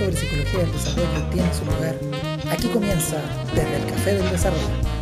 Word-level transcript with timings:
sobre 0.00 0.16
psicología 0.16 0.60
del 0.60 0.72
desarrollo 0.72 1.22
tiene 1.30 1.52
su 1.52 1.64
lugar. 1.66 1.94
Aquí 2.50 2.68
comienza 2.68 3.20
desde 3.54 3.76
el 3.76 3.84
Café 3.84 4.14
del 4.14 4.30
Desarrollo. 4.30 4.99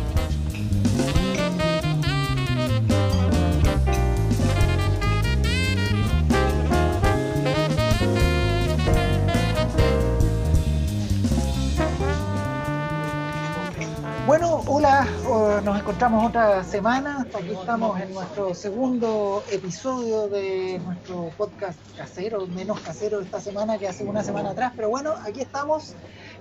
Encontramos 15.99 16.29
otra 16.29 16.63
semana. 16.63 17.27
Aquí 17.33 17.51
estamos 17.51 17.99
en 17.99 18.13
nuestro 18.13 18.55
segundo 18.55 19.43
episodio 19.51 20.29
de 20.29 20.79
nuestro 20.85 21.29
podcast 21.35 21.77
casero, 21.97 22.47
menos 22.47 22.79
casero 22.79 23.19
esta 23.19 23.41
semana 23.41 23.77
que 23.77 23.85
hace 23.85 24.05
una 24.05 24.23
semana 24.23 24.51
atrás. 24.51 24.71
Pero 24.77 24.87
bueno, 24.87 25.13
aquí 25.25 25.41
estamos. 25.41 25.95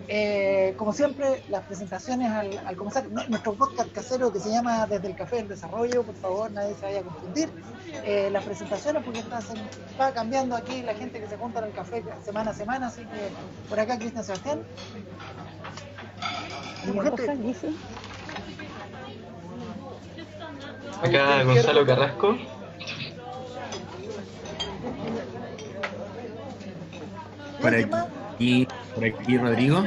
Eh, 0.06 0.74
como 0.76 0.92
siempre, 0.92 1.42
las 1.48 1.64
presentaciones 1.64 2.30
al, 2.30 2.76
comenzar. 2.76 3.08
nuestro 3.08 3.54
podcast 3.54 3.90
casero 3.90 4.32
que 4.32 4.38
se 4.38 4.48
llama 4.48 4.86
Desde 4.86 5.08
el 5.08 5.16
Café 5.16 5.36
del 5.38 5.48
Desarrollo, 5.48 6.04
por 6.04 6.14
favor, 6.14 6.52
nadie 6.52 6.77
se 6.77 6.82
vaya 6.82 7.00
a 7.00 7.02
confundir. 7.02 7.50
Eh, 8.04 8.28
las 8.30 8.44
presentaciones, 8.44 9.02
porque 9.02 9.18
está, 9.18 9.40
va 10.00 10.12
cambiando 10.12 10.54
aquí 10.54 10.82
la 10.82 10.94
gente 10.94 11.18
que 11.18 11.27
se 11.27 11.36
junta 11.36 11.58
en 11.58 11.64
el 11.64 11.72
café 11.72 12.04
semana 12.24 12.52
a 12.52 12.54
semana. 12.54 12.86
Así 12.86 13.00
que 13.00 13.68
por 13.68 13.80
acá, 13.80 13.98
Cristian 13.98 14.22
Sebastián. 14.22 14.62
Acá 21.02 21.44
Gonzalo 21.44 21.86
Carrasco. 21.86 22.36
Por 27.60 27.74
aquí, 27.74 28.68
por 28.94 29.05
aquí 29.05 29.38
Rodrigo. 29.38 29.84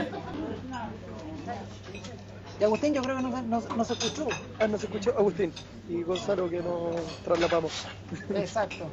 Y 2.60 2.64
Agustín 2.64 2.94
yo 2.94 3.02
creo 3.02 3.18
que 3.18 3.24
no, 3.24 3.42
no, 3.42 3.62
no 3.76 3.84
se 3.84 3.94
escuchó. 3.94 4.28
Ah, 4.60 4.68
no 4.68 4.78
se 4.78 4.86
escuchó 4.86 5.12
Agustín. 5.18 5.52
Y 5.90 6.04
Gonzalo 6.04 6.50
que 6.50 6.62
nos 6.62 6.96
trasladamos. 7.24 7.88
Exacto. 8.36 8.86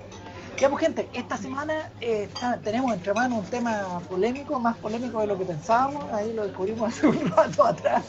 Ya 0.61 0.69
pues 0.69 0.83
gente, 0.83 1.09
esta 1.13 1.37
semana 1.37 1.89
eh, 2.01 2.29
tenemos 2.65 2.93
entre 2.93 3.15
manos 3.15 3.39
un 3.39 3.45
tema 3.45 4.01
polémico, 4.09 4.59
más 4.59 4.77
polémico 4.79 5.21
de 5.21 5.29
lo 5.29 5.39
que 5.39 5.45
pensábamos, 5.45 6.13
ahí 6.13 6.33
lo 6.33 6.47
descubrimos 6.47 6.89
hace 6.97 7.07
un 7.07 7.31
rato 7.31 7.65
atrás, 7.65 8.03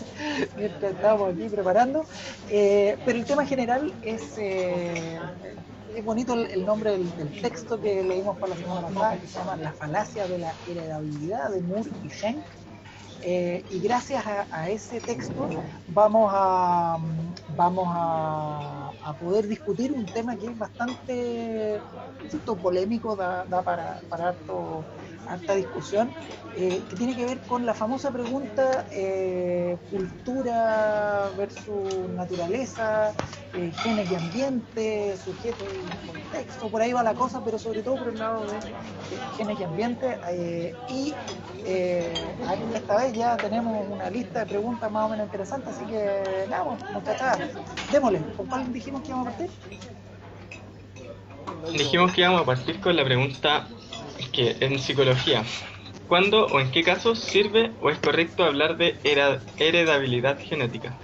mientras 0.58 0.94
estábamos 0.94 1.36
aquí 1.36 1.48
preparando, 1.48 2.06
eh, 2.50 2.98
pero 3.06 3.20
el 3.20 3.26
tema 3.26 3.46
general 3.46 3.94
es, 4.02 4.36
eh, 4.40 5.20
es 5.96 6.04
bonito 6.04 6.34
el, 6.34 6.66
nombre 6.66 6.92
del, 6.92 7.12
texto 7.40 7.80
que 7.80 8.04
leímos 8.04 8.36
para 8.40 8.56
la 8.56 8.60
semana 8.60 8.88
pasada, 8.88 9.18
que 9.18 9.28
se 9.28 9.38
llama 9.38 9.56
La 9.58 9.72
falacia 9.74 10.28
de 10.28 10.40
la 10.40 10.54
heredabilidad 10.68 11.52
de 11.52 11.62
Moore 11.62 11.90
y 12.04 12.10
Schenck, 12.10 12.44
y 13.70 13.80
gracias 13.80 14.26
a, 14.26 14.70
ese 14.70 15.00
texto 15.02 15.50
vamos 15.90 16.32
a, 16.34 16.98
vamos 17.56 17.88
a 17.92 18.89
a 19.10 19.18
poder 19.18 19.48
discutir 19.48 19.92
un 19.92 20.12
tema 20.12 20.38
que 20.38 20.48
es 20.48 20.58
bastante 20.58 21.84
polémico, 22.62 23.16
da, 23.16 23.46
para, 23.64 24.04
para 24.08 24.30
harto, 24.30 24.88
harta 25.30 25.56
discusión, 25.56 26.12
eh, 26.58 26.82
que 26.90 26.96
tiene 26.96 27.16
que 27.16 27.26
ver 27.26 27.40
con 27.42 27.66
la 27.66 27.74
famosa 27.74 28.12
pregunta 28.12 28.86
eh, 28.92 29.78
cultura 29.92 31.30
versus 31.38 32.10
naturaleza, 32.16 33.14
eh, 33.54 33.72
genes 33.84 34.12
y 34.12 34.16
ambiente, 34.16 35.16
sujeto 35.24 35.64
y 35.64 36.08
contexto, 36.08 36.70
por 36.70 36.82
ahí 36.82 36.92
va 36.92 37.04
la 37.04 37.14
cosa, 37.14 37.44
pero 37.46 37.60
sobre 37.60 37.84
todo 37.84 37.98
por 37.98 38.10
el 38.10 38.20
lado 38.20 38.46
de 38.46 38.58
genes 39.38 39.60
y 39.60 39.64
ambiente. 39.64 40.20
y 40.90 41.14
esta 42.74 42.98
vez 42.98 43.14
ya 43.14 43.38
tenemos 43.38 43.86
una 43.90 44.10
lista 44.10 44.40
de 44.40 44.46
preguntas 44.48 44.92
más 44.92 45.06
o 45.06 45.10
menos 45.10 45.26
interesantes, 45.28 45.76
así 45.76 45.86
que 45.86 46.46
nada, 46.50 46.78
muchachas, 46.94 47.38
démosle, 47.92 48.22
¿con 48.36 48.48
cuál 48.48 48.74
dijimos 48.74 49.02
que 49.02 49.10
íbamos 49.10 49.28
a 49.28 49.32
partir? 49.32 49.50
Dijimos 51.72 52.12
que 52.14 52.22
íbamos 52.22 52.42
a 52.42 52.46
partir 52.46 52.80
con 52.80 52.96
la 52.96 53.04
pregunta 53.04 53.68
que 54.28 54.58
en 54.60 54.80
psicología, 54.80 55.44
¿cuándo 56.08 56.48
o 56.48 56.60
en 56.60 56.72
qué 56.72 56.84
casos 56.84 57.20
sirve 57.20 57.72
o 57.82 57.90
es 57.90 57.98
correcto 58.00 58.44
hablar 58.44 58.78
de 58.78 58.96
heredabilidad 59.58 60.40
genética? 60.40 60.98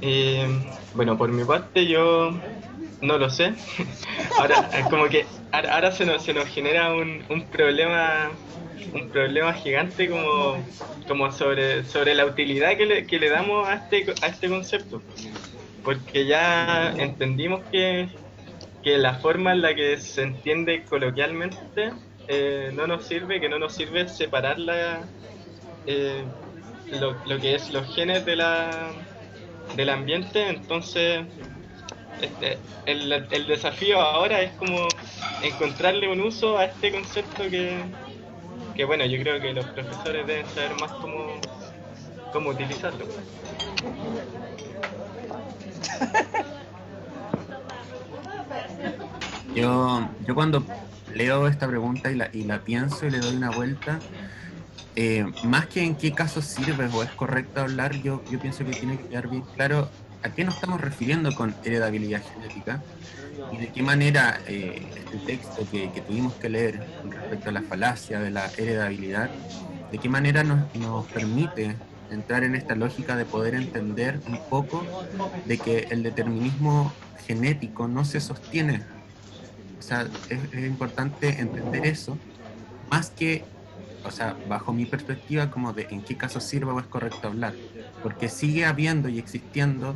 Eh, 0.00 0.46
bueno, 0.94 1.16
por 1.16 1.30
mi 1.30 1.44
parte 1.44 1.86
yo 1.86 2.32
no 3.00 3.18
lo 3.18 3.30
sé. 3.30 3.54
ahora, 4.38 4.68
como 4.90 5.08
que 5.08 5.26
ahora 5.52 5.92
se 5.92 6.04
nos, 6.04 6.22
se 6.22 6.34
nos 6.34 6.48
genera 6.48 6.92
un, 6.92 7.24
un 7.28 7.44
problema 7.46 8.30
un 8.92 9.10
problema 9.10 9.52
gigante 9.54 10.08
como, 10.08 10.64
como 11.06 11.30
sobre, 11.32 11.84
sobre 11.84 12.14
la 12.14 12.26
utilidad 12.26 12.76
que 12.76 12.86
le, 12.86 13.06
que 13.06 13.18
le 13.18 13.28
damos 13.30 13.66
a 13.68 13.74
este, 13.74 14.06
a 14.22 14.26
este 14.26 14.48
concepto. 14.48 15.02
Porque 15.82 16.26
ya 16.26 16.94
entendimos 16.96 17.62
que, 17.70 18.08
que 18.84 18.98
la 18.98 19.14
forma 19.14 19.52
en 19.52 19.62
la 19.62 19.74
que 19.74 19.98
se 19.98 20.22
entiende 20.22 20.84
coloquialmente 20.84 21.90
eh, 22.28 22.70
no 22.74 22.86
nos 22.86 23.06
sirve, 23.06 23.40
que 23.40 23.48
no 23.48 23.58
nos 23.58 23.74
sirve 23.74 24.06
separar 24.08 24.58
eh, 25.86 26.22
lo, 27.00 27.16
lo, 27.24 27.40
que 27.40 27.54
es 27.54 27.70
los 27.70 27.94
genes 27.94 28.26
de 28.26 28.36
la, 28.36 28.92
del 29.74 29.88
ambiente, 29.88 30.48
entonces 30.50 31.24
este, 32.20 32.58
el, 32.84 33.10
el, 33.10 33.46
desafío 33.46 33.98
ahora 34.00 34.42
es 34.42 34.52
como 34.52 34.86
encontrarle 35.42 36.08
un 36.08 36.20
uso 36.20 36.58
a 36.58 36.66
este 36.66 36.92
concepto 36.92 37.48
que, 37.48 37.82
que 38.76 38.84
bueno, 38.84 39.06
yo 39.06 39.18
creo 39.22 39.40
que 39.40 39.54
los 39.54 39.64
profesores 39.66 40.26
deben 40.26 40.46
saber 40.48 40.74
más 40.78 40.92
cómo, 40.92 41.40
cómo 42.32 42.50
utilizarlo. 42.50 43.06
Yo, 49.54 50.08
yo 50.26 50.34
cuando 50.34 50.64
leo 51.14 51.46
esta 51.46 51.68
pregunta 51.68 52.10
y 52.10 52.16
la, 52.16 52.28
y 52.32 52.44
la 52.44 52.60
pienso 52.60 53.06
y 53.06 53.10
le 53.10 53.20
doy 53.20 53.36
una 53.36 53.50
vuelta, 53.50 54.00
eh, 54.96 55.24
más 55.44 55.66
que 55.66 55.82
en 55.82 55.94
qué 55.94 56.12
caso 56.12 56.42
sirve 56.42 56.88
o 56.92 57.02
es 57.02 57.10
correcto 57.10 57.60
hablar, 57.60 57.94
yo, 58.02 58.22
yo 58.30 58.38
pienso 58.38 58.64
que 58.64 58.72
tiene 58.72 58.96
que 58.96 59.08
quedar 59.08 59.28
bien 59.28 59.42
claro 59.54 59.88
a 60.22 60.30
qué 60.30 60.44
nos 60.44 60.54
estamos 60.54 60.80
refiriendo 60.80 61.34
con 61.34 61.54
heredabilidad 61.64 62.22
genética 62.32 62.82
y 63.52 63.58
de 63.58 63.68
qué 63.68 63.82
manera 63.82 64.40
eh, 64.46 64.88
el 65.12 65.24
texto 65.24 65.66
que, 65.70 65.90
que, 65.92 66.00
tuvimos 66.00 66.32
que 66.34 66.48
leer 66.48 66.84
respecto 67.10 67.50
a 67.50 67.52
la 67.52 67.62
falacia 67.62 68.20
de 68.20 68.30
la 68.30 68.50
heredabilidad, 68.56 69.30
de 69.92 69.98
qué 69.98 70.08
manera 70.08 70.42
nos, 70.42 70.74
nos 70.76 71.06
permite 71.06 71.76
entrar 72.10 72.44
en 72.44 72.54
esta 72.54 72.74
lógica 72.74 73.16
de 73.16 73.24
poder 73.24 73.54
entender 73.54 74.20
un 74.26 74.38
poco 74.48 74.84
de 75.44 75.58
que 75.58 75.88
el 75.90 76.02
determinismo 76.02 76.92
genético 77.26 77.88
no 77.88 78.04
se 78.04 78.20
sostiene 78.20 78.82
sea, 79.84 80.06
es, 80.28 80.64
importante 80.64 81.40
entender 81.40 81.86
eso, 81.86 82.18
más 82.90 83.10
que, 83.10 83.44
o 84.04 84.10
sea, 84.10 84.36
bajo 84.48 84.72
mi 84.72 84.86
perspectiva, 84.86 85.50
como 85.50 85.72
de 85.72 85.86
en 85.90 86.02
qué 86.02 86.16
caso 86.16 86.40
sirve 86.40 86.72
o 86.72 86.80
es 86.80 86.86
correcto 86.86 87.28
hablar, 87.28 87.54
porque 88.02 88.28
sigue 88.28 88.64
habiendo 88.64 89.08
y 89.08 89.18
existiendo 89.18 89.94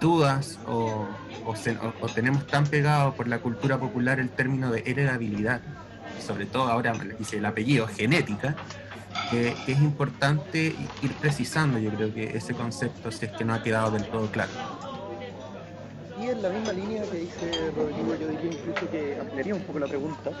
dudas 0.00 0.58
o, 0.66 1.06
o, 1.44 2.08
tenemos 2.08 2.46
tan 2.46 2.66
pegado 2.66 3.14
por 3.14 3.28
la 3.28 3.38
cultura 3.38 3.78
popular 3.78 4.20
el 4.20 4.30
término 4.30 4.70
de 4.70 4.82
heredabilidad, 4.84 5.60
sobre 6.24 6.46
todo 6.46 6.64
ahora 6.64 6.92
dice 7.18 7.38
el 7.38 7.46
apellido, 7.46 7.86
genética, 7.86 8.56
que, 9.30 9.54
que, 9.64 9.72
es 9.72 9.80
importante 9.80 10.74
ir 11.02 11.12
precisando, 11.20 11.78
yo 11.78 11.90
creo 11.90 12.12
que 12.12 12.36
ese 12.36 12.54
concepto, 12.54 13.10
si 13.10 13.26
es 13.26 13.32
que 13.32 13.44
no 13.44 13.54
ha 13.54 13.62
quedado 13.62 13.90
del 13.92 14.04
todo 14.06 14.30
claro 14.30 14.77
y 16.18 16.28
en 16.30 16.42
la 16.42 16.50
misma 16.50 16.72
línea 16.72 17.06
que 17.08 17.16
dice 17.18 17.70
Rodrigo, 17.70 18.14
yo 18.14 18.28
diría 18.28 18.50
incluso 18.50 18.88
que 18.88 19.18
ampliaría 19.18 19.54
un 19.54 19.62
poco 19.64 19.78
la 19.78 19.88
pregunta, 19.88 20.34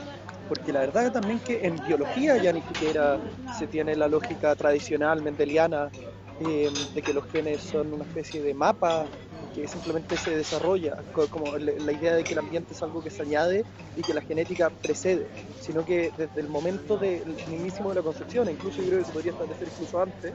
porque 0.46 0.72
la 0.72 0.80
verdad 0.80 1.12
también 1.12 1.40
que 1.40 1.60
en 1.66 1.82
biología 1.82 2.38
ya 2.38 2.52
ni 2.52 2.62
siquiera 2.62 3.20
se 3.48 3.68
tiene 3.68 3.96
la 3.96 4.08
lógica 4.08 4.54
tradicional 4.56 5.22
mendeliana 5.22 5.92
eh, 6.38 6.70
de 6.72 7.02
que 7.02 7.12
los 7.14 7.24
genes 7.26 7.62
son 7.62 7.92
una 7.94 8.04
especie 8.04 8.42
de 8.42 8.54
mapa 8.54 9.10
que 9.52 9.66
simplemente 9.68 10.18
se 10.18 10.36
desarrolla, 10.36 10.96
como 11.30 11.56
la 11.58 11.92
idea 11.92 12.14
de 12.14 12.24
que 12.24 12.34
el 12.34 12.38
ambiente 12.40 12.74
es 12.74 12.82
algo 12.82 13.02
que 13.02 13.10
se 13.10 13.22
añade 13.22 13.66
y 13.94 14.04
que 14.04 14.14
la 14.14 14.22
genética 14.22 14.70
precede, 14.82 15.32
sino 15.58 15.84
que 15.84 16.12
desde 16.14 16.40
el 16.40 16.48
momento 16.48 16.98
del 16.98 17.40
mismísimo 17.44 17.88
de 17.90 17.96
la 17.96 18.02
concepción, 18.02 18.48
incluso 18.50 18.82
yo 18.82 18.88
creo 18.88 19.00
que 19.00 19.04
se 19.06 19.12
podría 19.12 19.30
establecer 19.32 19.68
incluso 19.68 20.00
antes, 20.00 20.34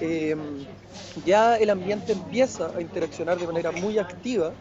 eh, 0.00 0.34
ya 1.14 1.56
el 1.56 1.70
ambiente 1.70 2.12
empieza 2.12 2.72
a 2.74 2.80
interaccionar 2.82 3.38
de 3.38 3.46
manera 3.46 3.72
muy 3.72 3.98
activa 3.98 4.56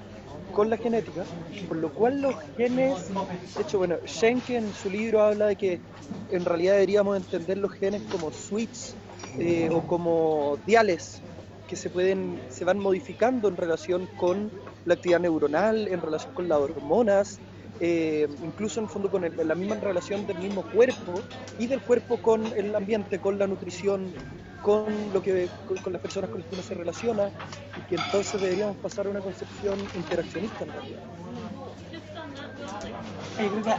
con 0.51 0.69
la 0.69 0.77
genética, 0.77 1.29
por 1.67 1.77
lo 1.77 1.93
cual 1.93 2.21
los 2.21 2.35
genes, 2.55 3.15
de 3.55 3.63
hecho, 3.63 3.77
bueno, 3.77 3.97
Schenck 4.05 4.49
en 4.49 4.73
su 4.73 4.89
libro 4.89 5.21
habla 5.21 5.47
de 5.47 5.55
que 5.55 5.81
en 6.29 6.45
realidad 6.45 6.73
deberíamos 6.73 7.17
entender 7.17 7.57
los 7.57 7.73
genes 7.73 8.03
como 8.07 8.31
switches 8.31 8.97
eh, 9.37 9.69
o 9.71 9.85
como 9.85 10.57
diales 10.65 11.23
que 11.67 11.75
se 11.75 11.89
pueden, 11.89 12.43
se 12.49 12.65
van 12.65 12.79
modificando 12.79 13.47
en 13.47 13.57
relación 13.57 14.07
con 14.15 14.53
la 14.83 14.95
actividad 14.95 15.19
neuronal, 15.21 15.87
en 15.87 16.01
relación 16.01 16.33
con 16.33 16.47
las 16.49 16.59
hormonas, 16.59 17.41
eh, 17.83 18.27
incluso 18.43 18.79
en 18.79 18.85
el 18.85 18.91
fondo 18.91 19.09
con 19.09 19.23
el- 19.23 19.33
la 19.35 19.55
misma 19.55 19.75
relación 19.75 20.27
del 20.27 20.37
mismo 20.37 20.61
cuerpo 20.61 21.19
y 21.57 21.65
del 21.65 21.81
cuerpo 21.81 22.17
con 22.17 22.45
el 22.55 22.75
ambiente, 22.75 23.19
con 23.19 23.39
la 23.39 23.47
nutrición, 23.47 24.13
con 24.61 24.85
lo 25.11 25.19
que 25.19 25.49
con, 25.83 25.91
las 25.91 26.01
personas 26.01 26.29
con 26.29 26.41
las 26.41 26.47
que 26.47 26.55
uno 26.55 26.63
se 26.63 26.75
relaciona, 26.75 27.31
y 27.75 27.81
que 27.81 27.95
entonces 27.95 28.39
deberíamos 28.39 28.77
pasar 28.77 29.07
a 29.07 29.09
una 29.09 29.21
concepción 29.21 29.79
interaccionista 29.95 30.63
en 30.63 30.71
realidad. 30.71 30.99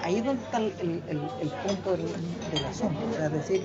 Ahí 0.02 0.16
es 0.16 0.24
donde 0.24 0.42
está 0.42 0.58
el, 0.58 1.50
punto 1.62 1.92
del, 1.92 2.06
del 2.50 2.64
asunto. 2.64 3.00
Es 3.22 3.32
decir, 3.32 3.62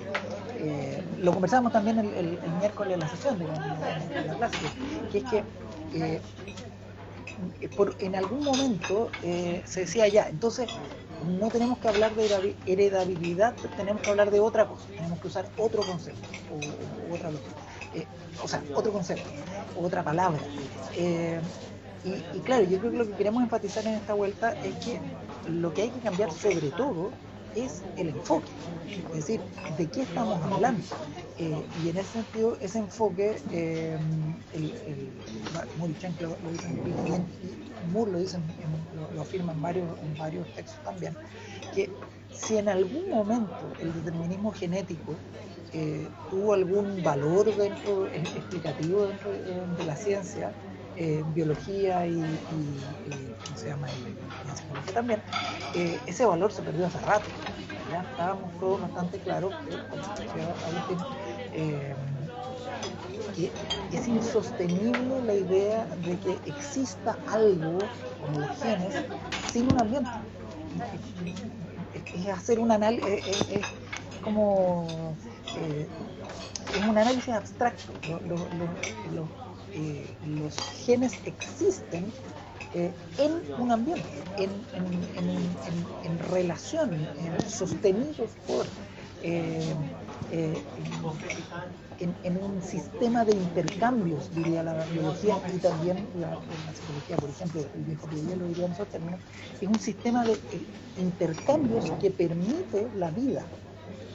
eh, 0.59 1.03
lo 1.19 1.31
conversamos 1.31 1.71
también 1.71 1.97
el, 1.97 2.39
miércoles 2.59 2.93
en 2.93 2.99
la 2.99 3.07
sesión, 3.07 3.41
en 3.41 4.27
la 4.27 4.35
clase, 4.35 4.57
que 5.11 5.17
es 5.17 5.23
que 5.23 5.43
eh, 5.95 6.21
por- 7.75 7.95
en 7.99 8.15
algún 8.15 8.43
momento 8.43 9.17
eh, 9.21 9.63
se 9.65 9.81
decía 9.81 10.07
ya, 10.07 10.27
entonces 10.29 10.71
no 11.19 11.49
tenemos 11.51 11.79
que 11.79 11.87
hablar 11.87 12.15
de 12.15 12.59
heredabilidad, 12.65 13.59
tenemos 13.75 14.03
que 14.03 14.09
hablar 14.09 14.31
de 14.31 14.39
otra 14.39 14.67
cosa, 14.67 14.91
tenemos 14.95 15.19
que 15.19 15.27
usar 15.27 15.51
otro 15.55 15.85
concepto 15.85 16.33
o, 16.45 17.13
otra. 17.13 17.31
Eh, 17.91 18.11
o 18.39 18.47
sea, 18.47 18.67
otro 18.71 18.91
concepto, 18.91 19.35
otra 19.73 20.03
palabra. 20.03 20.49
Eh, 20.91 21.41
y, 22.01 22.27
y 22.31 22.43
claro, 22.43 22.63
yo 22.65 22.79
creo 22.79 22.91
que 22.91 22.97
lo 22.97 23.07
que 23.07 23.15
queremos 23.15 23.43
enfatizar 23.43 23.85
en 23.87 23.95
esta 23.95 24.13
vuelta 24.13 24.57
es 24.61 24.77
que 24.79 25.05
lo 25.43 25.73
que 25.73 25.81
hay 25.83 25.91
que 25.91 26.01
cambiar 26.01 26.31
sobre 26.31 26.71
todo 26.71 27.17
es 27.65 27.87
el 27.95 28.09
enfoque, 28.09 28.53
es 29.11 29.25
decir, 29.25 29.47
de 29.65 29.89
qué 29.89 30.01
estamos 30.01 30.43
hablando. 30.43 30.91
Eh, 31.35 31.69
y 31.71 31.89
en 31.89 31.97
ese 31.97 32.13
sentido, 32.13 32.57
ese 32.59 32.79
enfoque, 32.79 33.45
eh, 33.49 33.97
el, 34.51 34.75
el, 34.83 35.23
lo, 36.19 36.39
lo 36.39 36.51
dice 36.51 36.81
bien 36.83 37.35
y 37.39 37.69
Moore 37.79 38.11
lo, 38.11 38.19
dice, 38.19 38.39
lo, 38.91 39.21
afirma 39.21 39.53
en 39.53 39.61
varios, 40.17 40.51
textos 40.53 40.81
también, 40.83 41.17
que 41.71 41.97
si 42.29 42.57
en 42.57 42.69
algún 42.69 43.09
momento 43.09 43.75
el 43.77 43.93
determinismo 43.93 44.51
genético 44.51 45.23
eh, 45.71 46.15
tuvo 46.27 46.53
algún 46.53 47.03
valor 47.03 47.55
dentro, 47.55 48.07
eh, 48.07 48.31
explicativo 48.33 49.05
dentro 49.07 49.31
de 49.31 49.83
la 49.85 49.95
ciencia, 49.95 50.57
eh, 50.97 51.23
biología 51.27 52.07
y, 52.07 52.45
y- 52.49 52.99
y, 53.03 53.35
¿cómo 53.37 53.55
se 53.57 53.69
llama? 53.69 53.89
Psicología 54.55 54.93
también, 54.93 55.23
eh, 55.73 56.03
ese 56.07 56.25
valor 56.25 56.51
se 56.53 56.63
perdió 56.63 56.87
hace 56.87 56.99
rato. 57.01 57.31
Ya 57.83 58.01
estábamos 58.01 58.57
todos 58.57 58.81
bastante 58.81 59.21
claros 59.21 59.57
que, 59.63 59.85
eh, 61.51 61.95
es 63.89 64.07
insostenible 64.07 65.21
la 65.21 65.35
idea 65.35 65.87
de 65.97 66.19
que 66.19 66.41
exista 66.45 67.23
algo 67.25 67.93
como 68.17 68.39
los 68.39 68.51
genes 68.59 69.05
sin 69.51 69.71
un 69.71 69.79
ambiente. 69.79 70.19
Es, 71.93 72.27
hacer 72.27 72.59
un 72.59 72.71
análisis, 72.71 73.07
es, 73.47 73.63
como 74.21 75.19
eh, 75.53 75.89
es 76.73 76.83
un 76.83 76.97
análisis 76.97 77.33
abstracto. 77.33 77.93
Eh, 79.73 80.17
los 80.21 80.55
genes 80.85 81.13
existen 81.25 82.11
eh, 82.73 82.93
en 83.17 83.31
un 83.57 83.71
ambiente, 83.71 84.09
en, 84.37 86.19
relación, 86.19 87.07
en- 87.17 87.49
sostenidos 87.49 88.31
por 88.45 88.65
eh, 89.21 89.75
en, 91.99 92.37
un 92.37 92.61
sistema 92.61 93.25
de 93.25 93.35
intercambios, 93.35 94.33
diría 94.33 94.63
la 94.63 94.85
biología 94.85 95.41
y 95.53 95.57
también 95.59 96.09
la, 96.13 96.37
psicología, 96.73 97.17
por 97.17 97.29
ejemplo, 97.29 97.61
el 97.73 97.83
viejo 97.83 98.07
lo 98.07 98.45
diría 98.47 98.65
en 98.65 98.71
esos 98.71 98.89
términos, 98.89 99.19
es 99.59 99.67
un 99.67 99.79
sistema 99.79 100.23
de 100.25 100.37
intercambios 100.95 101.91
que 101.99 102.11
permite 102.11 102.89
la 102.93 103.09
vida. 103.11 103.49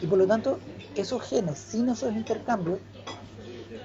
Y 0.00 0.06
por 0.06 0.18
lo 0.18 0.26
tanto, 0.26 0.60
esos 0.94 1.22
genes, 1.22 1.58
sin 1.58 1.88
esos 1.88 2.12
intercambios, 2.12 2.80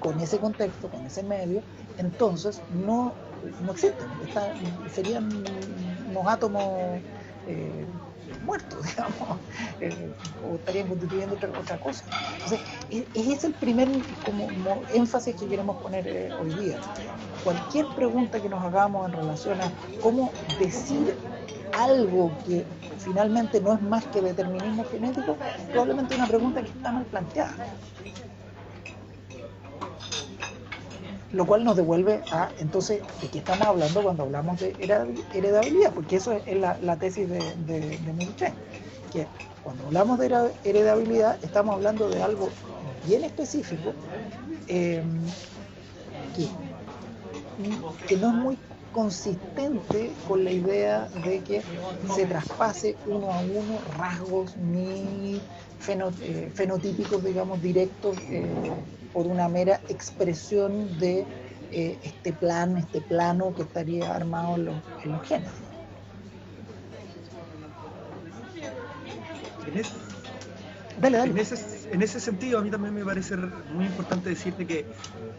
con 0.07 0.19
ese 0.21 0.39
contexto, 0.39 0.89
con 0.89 1.05
ese 1.05 1.21
medio, 1.21 1.65
entonces 1.97 2.63
no, 2.69 3.17
no 3.59 3.71
existen, 3.73 4.07
serían 4.87 5.25
unos 6.05 6.23
átomos 6.29 7.03
eh, 7.45 7.85
muertos, 8.39 8.79
digamos, 8.87 9.41
eh, 9.81 10.15
o 10.41 10.55
estarían 10.59 10.87
constituyendo 10.87 11.35
otra, 11.35 11.77
cosa. 11.77 12.05
Entonces, 12.35 12.61
ese 12.89 13.33
es 13.33 13.43
el 13.43 13.55
primer 13.55 13.89
como, 14.21 14.49
mo- 14.49 14.85
énfasis 14.87 15.35
que 15.35 15.49
queremos 15.49 15.77
poner 15.81 16.07
eh, 16.07 16.31
hoy 16.37 16.53
día. 16.53 16.79
Cualquier 17.41 17.93
pregunta 17.93 18.39
que 18.41 18.47
nos 18.47 18.63
hagamos 18.63 19.05
en 19.07 19.11
relación 19.11 19.59
a 19.59 19.75
cómo 19.99 20.39
decir 20.45 21.21
algo 21.73 22.39
que 22.45 22.69
finalmente 22.97 23.59
no 23.59 23.73
es 23.73 23.81
más 23.81 24.07
que 24.07 24.21
determinismo 24.21 24.85
genético, 24.85 25.37
probablemente 25.69 26.13
es 26.13 26.17
una 26.17 26.27
pregunta 26.29 26.63
que 26.63 26.69
está 26.71 26.93
mal 26.93 27.07
planteada. 27.07 27.57
Lo 31.29 31.45
cual 31.45 31.63
nos 31.65 31.75
devuelve 31.75 32.25
a, 32.29 32.53
entonces, 32.57 33.05
¿de 33.15 33.29
qué 33.29 33.39
estamos 33.39 33.67
hablando 33.67 34.01
cuando 34.03 34.23
hablamos 34.23 34.59
de 34.59 34.75
hereda- 34.79 35.07
heredabilidad? 35.31 35.93
Porque 35.93 36.15
eso 36.17 36.31
es 36.31 36.57
la, 36.57 36.77
tesis 36.99 37.27
de, 37.29 37.55
de, 37.57 37.97
de 37.99 38.13
que 39.09 39.31
cuando 39.61 39.85
hablamos 39.85 40.19
de 40.19 40.27
heredabilidad 40.63 41.39
estamos 41.41 41.73
hablando 41.75 42.09
de 42.09 42.21
algo 42.21 42.57
bien 42.79 43.23
específico 43.25 43.99
eh, 44.67 45.03
que, 46.31 46.57
que 48.05 48.17
no 48.17 48.29
es 48.29 48.35
muy 48.35 48.61
consistente 48.91 50.19
con 50.23 50.43
la 50.43 50.51
idea 50.51 51.09
de 51.13 51.43
que 51.43 51.67
se 52.03 52.25
traspase 52.25 53.01
uno 53.03 53.33
a 53.33 53.39
uno 53.41 53.81
rasgos 53.81 54.55
ni 54.57 55.45
eh, 56.21 56.51
fenotípicos, 56.55 57.23
digamos, 57.23 57.61
directos 57.61 58.25
eh, 58.29 58.87
por 59.17 59.25
una 59.25 59.49
mera 59.49 59.83
expresión 59.87 60.95
de 60.95 61.27
eh, 61.71 61.97
este 62.03 62.33
plan, 62.33 62.77
este 62.77 63.01
plano 63.01 63.51
que 63.55 63.63
estaría 63.63 64.13
armado 64.13 64.57
en 64.57 64.65
los, 64.65 64.83
en 65.01 65.11
los 65.11 65.23
genes. 65.23 65.53
En 69.65 69.77
es- 69.77 69.97
Dale, 70.95 71.17
En 71.17 71.23
dale. 71.29 71.41
ese, 71.41 71.55
en 71.91 72.01
ese 72.03 72.19
sentido, 72.19 72.59
a 72.59 72.61
mí 72.61 72.69
también 72.69 72.93
me 72.93 73.03
parece 73.03 73.35
muy 73.37 73.85
importante 73.87 74.29
decirte 74.29 74.67
que 74.67 74.87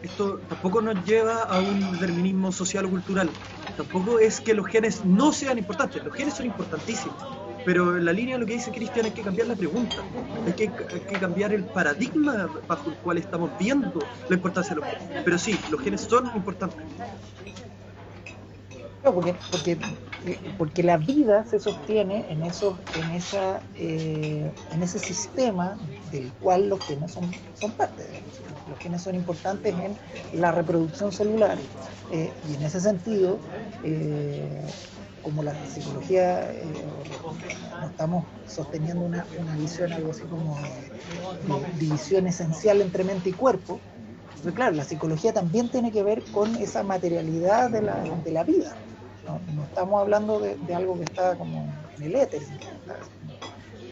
esto 0.01 0.41
tampoco 0.45 0.81
nos 0.81 1.01
lleva 1.01 1.43
a 1.43 1.61
un 1.61 1.89
determinismo 1.89 2.51
social 2.51 2.83
o 2.85 2.89
cultural. 2.89 3.37
Tampoco 3.75 4.19
es 4.19 4.41
que 4.41 4.53
los 4.55 4.67
genes 4.67 5.05
no 5.05 5.31
sean 5.31 5.57
importantes, 5.57 6.03
los 6.03 6.13
genes 6.13 6.33
son 6.35 6.47
importantísimos. 6.47 7.39
Pero 7.65 7.97
en 7.97 8.05
la 8.05 8.13
línea 8.13 8.35
de 8.35 8.41
lo 8.41 8.45
que 8.45 8.53
dice 8.53 8.71
Cristian 8.71 9.05
hay 9.05 9.11
que 9.11 9.21
cambiar 9.21 9.47
la 9.47 9.55
pregunta, 9.55 9.97
hay 10.45 10.53
que, 10.53 10.71
cambiar 11.19 11.53
el 11.53 11.65
paradigma 11.65 12.49
bajo 12.67 12.89
el 12.89 12.95
cual 12.97 13.17
estamos 13.17 13.51
viendo 13.59 13.99
la 14.27 14.35
importancia 14.35 14.75
de 14.75 14.81
los 14.81 14.89
genes. 14.89 15.21
Pero 15.23 15.37
sí, 15.37 15.59
los 15.69 15.81
genes 15.81 16.01
son 16.01 16.27
importantes. 16.35 16.79
No, 19.03 19.13
porque, 19.13 19.33
porque, 19.49 19.77
porque 20.57 20.83
la 20.83 20.97
vida 20.97 21.45
se 21.45 21.59
sostiene 21.59 22.25
en, 22.29 22.43
esos, 22.43 22.75
en, 22.95 23.11
esa, 23.11 23.61
eh, 23.75 24.51
en 24.71 24.83
ese 24.83 24.99
sistema 24.99 25.77
del 26.11 26.31
cual 26.33 26.67
los 26.67 26.85
genes 26.85 27.11
son, 27.11 27.31
son 27.53 27.71
parte. 27.71 28.05
Los 28.69 28.77
genes 28.79 29.01
son 29.01 29.15
importantes 29.15 29.73
en 29.73 30.39
la 30.39 30.51
reproducción 30.51 31.11
celular 31.11 31.57
eh, 32.11 32.31
y 32.49 32.55
en 32.55 32.63
ese 32.63 32.81
sentido, 32.81 33.39
eh, 33.83 34.61
como 35.21 35.43
la 35.43 35.65
psicología, 35.65 36.51
eh, 36.53 36.85
no 37.79 37.87
estamos 37.87 38.29
sosteniendo 38.45 39.05
una, 39.05 39.27
una 39.35 39.55
visión 39.55 39.93
algo 39.93 40.11
así 40.11 40.27
como 40.27 40.59
de, 40.61 40.93
división 41.73 42.27
esencial 42.27 42.81
entre 42.81 43.03
mente 43.03 43.29
y 43.29 43.33
cuerpo, 43.33 43.83
entonces, 44.39 44.55
claro, 44.55 44.75
la 44.75 44.85
psicología 44.85 45.33
también 45.33 45.69
tiene 45.69 45.91
que 45.91 46.01
ver 46.01 46.23
con 46.31 46.55
esa 46.55 46.83
materialidad 46.83 47.69
de 47.71 47.81
la, 47.81 48.05
de 48.23 48.31
la 48.31 48.45
vida. 48.45 48.79
No, 49.25 49.41
estamos 49.65 49.99
hablando 50.01 50.39
de, 50.39 50.57
algo 50.73 50.97
que 50.97 51.05
está 51.05 51.37
como 51.37 51.73
en 51.97 52.03
el 52.03 52.15
éter, 52.15 52.41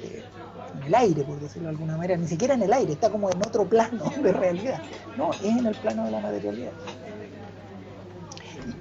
eh, 0.01 0.25
en 0.73 0.83
el 0.83 0.95
aire, 0.95 1.25
por 1.25 1.39
decirlo 1.41 1.67
de 1.67 1.71
alguna 1.71 1.97
manera, 1.97 2.17
ni 2.17 2.27
siquiera 2.27 2.53
en 2.53 2.61
el 2.61 2.71
aire, 2.71 2.93
está 2.93 3.09
como 3.11 3.29
en 3.29 3.37
otro 3.45 3.67
plano 3.67 4.13
de 4.23 4.31
realidad. 4.31 4.81
No, 5.15 5.33
es 5.33 5.57
en 5.57 5.65
el 5.65 5.75
plano 5.75 6.05
de 6.05 6.11
la 6.11 6.21
materialidad. 6.21 6.73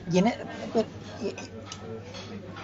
Y 0.09 0.19
en, 0.19 0.29
e- 0.29 0.37
y- 1.19 1.35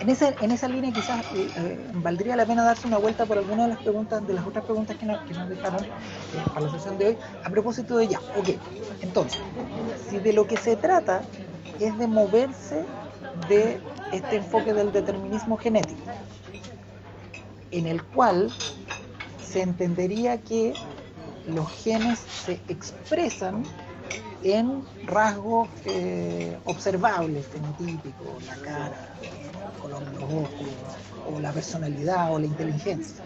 en 0.03 0.11
esa, 0.11 0.35
en 0.41 0.51
esa 0.51 0.67
línea 0.67 0.93
quizás 0.93 1.25
eh, 1.33 1.49
eh, 1.57 1.79
valdría 1.95 2.35
la 2.35 2.45
pena 2.45 2.65
darse 2.65 2.89
una 2.89 2.99
vuelta 2.99 3.25
por 3.25 3.39
alguna 3.39 3.63
de 3.63 3.69
las 3.69 3.79
preguntas, 3.79 4.27
de 4.27 4.35
las 4.35 4.45
otras 4.45 4.65
preguntas 4.65 4.97
que 4.97 5.07
nos, 5.07 5.21
que 5.23 5.33
nos 5.33 5.49
dejaron 5.49 5.85
eh, 5.85 5.89
para 6.53 6.67
la 6.67 6.73
sesión 6.73 6.99
de 6.99 7.07
hoy, 7.07 7.19
a 7.45 7.51
propósito 7.51 7.97
de 7.97 8.09
ya, 8.09 8.19
ok, 8.37 8.49
entonces, 9.01 9.41
si 10.11 10.19
de 10.19 10.33
lo 10.33 10.49
que 10.49 10.57
se 10.57 10.75
trata 10.75 11.23
es 11.79 11.97
de 11.99 12.09
moverse 12.09 12.85
de 13.49 13.81
este 14.11 14.37
enfoque 14.37 14.75
del 14.75 14.91
determinismo 14.91 15.57
genético, 15.57 16.03
en 17.71 17.87
el 17.87 18.03
cual 18.03 18.53
se 19.41 19.63
entendería 19.63 20.39
que 20.39 20.75
los 21.47 21.71
genes 21.71 22.19
se 22.19 22.61
expresan 22.69 23.63
en 24.45 24.83
rasgos 25.07 25.69
eh, 25.85 26.57
observables, 26.65 27.47
fenotípicos, 27.47 28.45
la 28.47 28.57
cara, 28.57 29.15
color 29.81 30.05
de 30.05 30.13
los 30.13 30.25
ojos, 30.25 30.51
o 31.33 31.41
la 31.41 31.53
personalidad 31.53 32.33
o 32.33 32.39
la 32.39 32.47
inteligencia. 32.47 33.25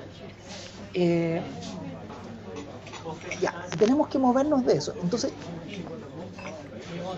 Eh, 0.94 1.42
ya, 3.40 3.54
tenemos 3.78 4.08
que 4.08 4.18
movernos 4.18 4.64
de 4.64 4.76
eso. 4.76 4.94
Entonces, 5.02 5.32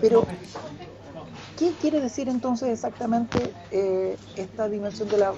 pero, 0.01 0.25
¿qué 1.57 1.71
quiere 1.81 1.99
decir 1.99 2.29
entonces 2.29 2.69
exactamente 2.69 3.53
eh, 3.71 4.17
esta 4.35 4.69
dimensión 4.69 5.09
de 5.09 5.17
la, 5.17 5.33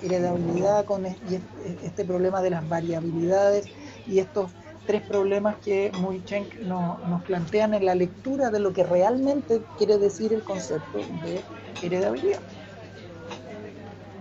de 0.00 0.06
heredabilidad 0.06 0.84
con 0.84 1.06
este 1.06 2.04
problema 2.04 2.42
de 2.42 2.50
las 2.50 2.68
variabilidades 2.68 3.66
y 4.06 4.18
estos 4.18 4.50
tres 4.86 5.02
problemas 5.02 5.56
que 5.64 5.90
Murichenk 5.98 6.54
nos 6.60 7.22
plantean 7.24 7.74
en 7.74 7.84
la 7.84 7.94
lectura 7.94 8.50
de 8.50 8.60
lo 8.60 8.72
que 8.72 8.84
realmente 8.84 9.60
quiere 9.76 9.98
decir 9.98 10.32
el 10.32 10.42
concepto 10.42 10.98
de 11.24 11.40
heredabilidad? 11.82 12.40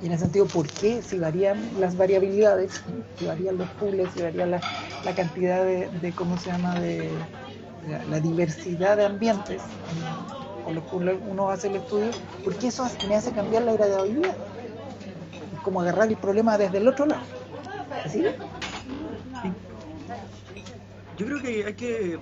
Y 0.01 0.07
en 0.07 0.11
ese 0.11 0.23
sentido, 0.23 0.45
¿por 0.45 0.67
qué 0.67 1.01
si 1.01 1.17
varían 1.17 1.57
las 1.79 1.95
variabilidades, 1.95 2.83
si 3.17 3.25
varían 3.25 3.57
los 3.57 3.69
pools, 3.71 4.11
si 4.13 4.21
varía 4.21 4.45
la, 4.45 4.61
cantidad 5.15 5.63
de, 5.63 6.11
¿cómo 6.15 6.37
se 6.37 6.51
llama?, 6.51 6.79
de, 6.79 7.09
la, 8.09 8.19
diversidad 8.19 8.97
de 8.97 9.05
ambientes 9.05 9.61
con 10.65 10.75
los 10.75 10.83
cuales 10.85 11.17
uno 11.29 11.49
hace 11.49 11.67
el 11.67 11.77
estudio, 11.77 12.09
¿por 12.43 12.55
qué 12.55 12.67
eso 12.67 12.85
me 13.07 13.15
hace 13.15 13.31
cambiar 13.31 13.63
la 13.63 13.73
heredabilidad? 13.73 14.35
Es 15.53 15.59
como 15.61 15.81
agarrar 15.81 16.09
el 16.09 16.17
problema 16.17 16.57
desde 16.57 16.79
el 16.79 16.87
otro 16.87 17.05
lado. 17.05 17.21
¿Así? 18.03 18.25
Yo 21.17 21.25
creo 21.25 21.41
que 21.41 21.65
hay 21.65 21.73
que 21.73 22.19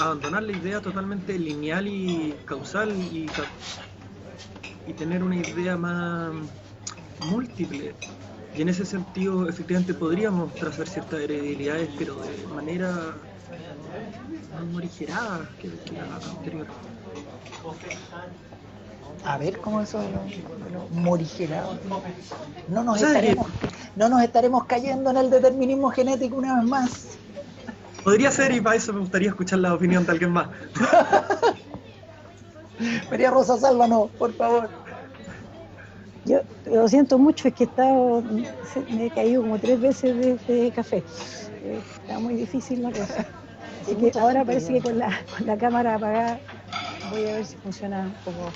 abandonar 0.00 0.42
la 0.44 0.52
idea 0.52 0.80
totalmente 0.80 1.38
lineal 1.38 1.88
y 1.88 2.34
causal 2.44 2.92
y, 2.92 3.28
y 4.86 4.92
tener 4.92 5.22
una 5.22 5.36
idea 5.36 5.76
más 5.76 6.32
múltiple. 7.30 7.94
Y 8.56 8.62
en 8.62 8.68
ese 8.68 8.86
sentido, 8.86 9.48
efectivamente, 9.48 9.94
podríamos 9.94 10.54
trazar 10.54 10.88
ciertas 10.88 11.20
heredabilidades, 11.20 11.90
pero 11.98 12.14
de 12.14 12.46
manera 12.54 13.16
más 14.54 14.64
morigerada 14.72 15.48
que, 15.60 15.68
la 15.92 16.16
anterior. 16.30 16.66
A 19.24 19.38
ver, 19.38 19.58
¿cómo 19.58 19.80
eso 19.80 20.00
de 20.00 20.10
lo, 20.10 20.88
morigerado? 20.90 21.78
No 22.68 22.84
nos, 22.84 23.02
estaremos, 23.02 23.48
no 23.96 24.08
nos 24.08 24.22
estaremos 24.22 24.64
cayendo 24.66 25.10
en 25.10 25.16
el 25.16 25.30
determinismo 25.30 25.90
genético 25.90 26.36
una 26.36 26.56
vez 26.56 26.64
más. 26.64 27.18
Podría 28.06 28.30
ser, 28.30 28.52
y 28.52 28.60
para 28.60 28.76
eso 28.76 28.92
me 28.92 29.00
gustaría 29.00 29.30
escuchar 29.30 29.58
la 29.58 29.74
opinión 29.74 30.06
de 30.06 30.12
alguien 30.12 30.30
más. 30.30 30.48
María 33.10 33.32
Rosa, 33.32 33.58
sálvanos, 33.58 34.12
por 34.16 34.32
favor. 34.36 34.70
Yo 36.24 36.40
lo 36.66 36.86
siento 36.86 37.18
mucho, 37.18 37.48
es 37.48 37.54
que 37.54 37.64
he 37.64 37.66
estado, 37.66 38.22
me 38.90 39.06
he 39.06 39.10
caído 39.10 39.42
como 39.42 39.58
tres 39.58 39.80
veces 39.80 40.38
de, 40.46 40.72
café. 40.72 41.02
Eh, 41.64 41.82
está 41.84 42.20
muy 42.20 42.36
difícil 42.36 42.80
la 42.80 42.92
cosa. 42.92 43.26
Así 43.80 43.96
que 43.96 44.16
ahora 44.16 44.44
parece 44.44 44.74
que 44.74 44.82
con 44.82 44.98
la, 44.98 45.26
con 45.36 45.44
la 45.44 45.58
cámara 45.58 45.96
apagada 45.96 46.40
voy 47.10 47.26
a 47.26 47.34
ver 47.34 47.44
si 47.44 47.56
funciona 47.56 48.02
un 48.02 48.14
poco, 48.22 48.52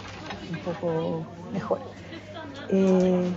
un 0.48 0.58
poco 0.58 1.26
mejor. 1.50 1.80
Eh, 2.68 3.32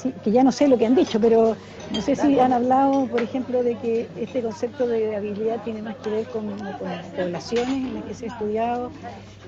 sí, 0.00 0.12
que 0.22 0.30
ya 0.30 0.42
no 0.42 0.52
sé 0.52 0.68
lo 0.68 0.78
que 0.78 0.86
han 0.86 0.94
dicho, 0.94 1.20
pero 1.20 1.56
no 1.90 2.00
sé 2.00 2.16
si 2.16 2.38
han 2.38 2.52
hablado, 2.52 3.06
por 3.06 3.22
ejemplo, 3.22 3.62
de 3.62 3.76
que 3.76 4.08
este 4.16 4.42
concepto 4.42 4.86
de 4.86 5.14
habilidad 5.14 5.60
tiene 5.62 5.82
más 5.82 5.96
que 5.96 6.10
ver 6.10 6.26
con, 6.26 6.48
las 6.48 7.06
poblaciones 7.14 7.74
en 7.74 7.94
las 7.94 8.04
que 8.04 8.14
se 8.14 8.24
ha 8.26 8.28
estudiado, 8.28 8.90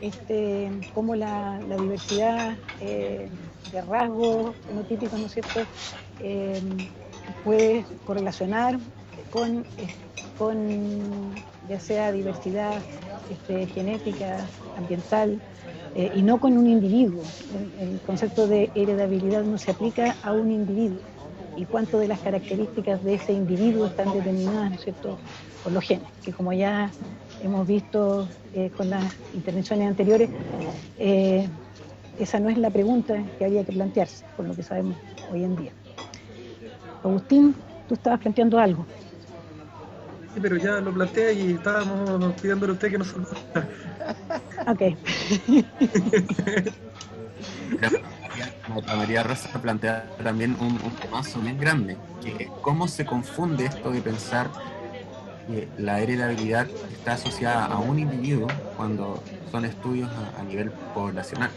este, 0.01 0.71
cómo 0.95 1.15
la, 1.15 1.61
diversidad 1.79 2.57
eh, 2.81 3.29
de 3.71 3.81
rasgos 3.83 4.57
fenotípicos, 4.67 5.19
¿no 5.19 5.27
es 5.27 5.33
cierto?, 5.33 5.67
eh, 6.21 6.61
puede 7.43 7.85
correlacionar 8.05 8.79
con, 9.31 9.65
con 10.37 11.35
ya 11.69 11.81
sea 11.81 12.13
diversidad 12.13 12.83
este, 13.33 13.67
genética, 13.67 14.47
ambiental, 14.77 15.41
eh, 15.95 16.11
y 16.15 16.23
no 16.23 16.39
con 16.39 16.57
un 16.57 16.67
individuo. 16.67 17.23
El, 17.81 18.01
concepto 18.01 18.47
de 18.47 18.71
heredabilidad 18.75 19.43
no 19.43 19.59
se 19.59 19.71
aplica 19.71 20.17
a 20.23 20.33
un 20.33 20.51
individuo. 20.51 21.01
Y 21.57 21.67
cuánto 21.67 21.99
de 21.99 22.09
las 22.09 22.19
características 22.21 23.05
de 23.05 23.15
ese 23.15 23.33
individuo 23.33 23.87
están 23.87 24.13
determinadas, 24.13 24.71
¿no 24.71 24.77
es 24.77 24.95
por 25.63 25.73
los 25.73 25.85
genes, 25.85 26.09
que 26.25 26.33
como 26.33 26.53
ya 26.53 26.91
hemos 27.43 27.67
visto 27.67 28.27
eh, 28.55 28.71
con 28.77 28.91
las 28.91 29.05
intervenciones 29.35 29.89
anteriores, 29.89 30.31
esa 32.19 32.41
no 32.41 32.49
es 32.49 32.59
la 32.59 32.71
pregunta 32.71 33.23
que 33.39 33.45
había 33.45 33.65
que 33.65 33.73
plantearse, 33.73 34.25
por 34.37 34.47
lo 34.47 34.55
que 34.55 34.63
sabemos 34.63 34.97
hoy 35.31 35.45
en 35.45 35.57
día. 35.57 35.73
Agustín, 37.03 37.55
tú 37.89 37.95
estabas 37.95 38.21
planteando 38.21 38.59
algo. 38.59 38.87
Sí, 40.35 40.41
pero 40.41 40.57
ya 40.57 40.81
lo 40.81 40.93
planteé 40.93 41.35
y 41.35 41.53
estábamos 41.53 42.35
pidiéndole 42.41 42.73
a 42.73 42.75
usted 42.75 42.91
que 42.91 42.99
nos 42.99 43.15
Ok. 44.67 44.83
María 48.97 49.23
Rosa 49.23 49.51
plantea 49.61 50.09
también 50.23 50.57
un, 50.61 50.81
un 50.83 50.97
temazo 51.01 51.41
bien 51.41 51.59
grande, 51.59 51.97
que 52.23 52.49
cómo 52.63 52.89
se 52.89 53.05
confunde 53.05 53.67
esto 53.67 53.91
de 53.91 54.01
pensar 54.01 54.49
que 55.47 55.69
la 55.77 56.01
heredabilidad 56.01 56.67
está 56.93 57.15
asociada 57.15 57.67
a 57.67 57.79
un 57.79 57.99
individuo 57.99 58.47
cuando 58.77 59.23
son 59.51 59.65
estudios 59.65 60.09
a 60.39 60.43
nivel 60.45 60.71
poblacional 60.95 61.51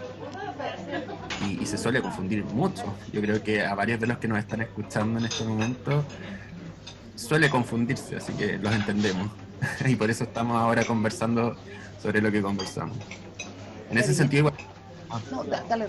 y, 1.49 1.65
se 1.65 1.77
suele 1.77 2.01
confundir 2.01 2.43
mucho. 2.45 2.83
Yo 3.11 3.21
creo 3.21 3.41
que 3.41 3.65
a 3.65 3.75
varios 3.75 3.99
de 3.99 4.07
los 4.07 4.17
que 4.17 4.27
nos 4.27 4.39
están 4.39 4.61
escuchando 4.61 5.19
en 5.19 5.25
este 5.25 5.43
momento 5.43 6.03
suele 7.15 7.49
confundirse, 7.49 8.17
así 8.17 8.33
que 8.33 8.57
los 8.57 8.73
entendemos. 8.73 9.29
y 9.85 9.95
por 9.95 10.09
eso 10.09 10.23
estamos 10.23 10.57
ahora 10.57 10.83
conversando 10.85 11.55
sobre 12.01 12.21
lo 12.21 12.31
que 12.31 12.41
conversamos. 12.41 12.97
En 13.89 13.97
ese 13.97 14.13
sentido, 14.13 14.49
igual... 14.49 14.55
No, 15.31 15.43
dale, 15.43 15.87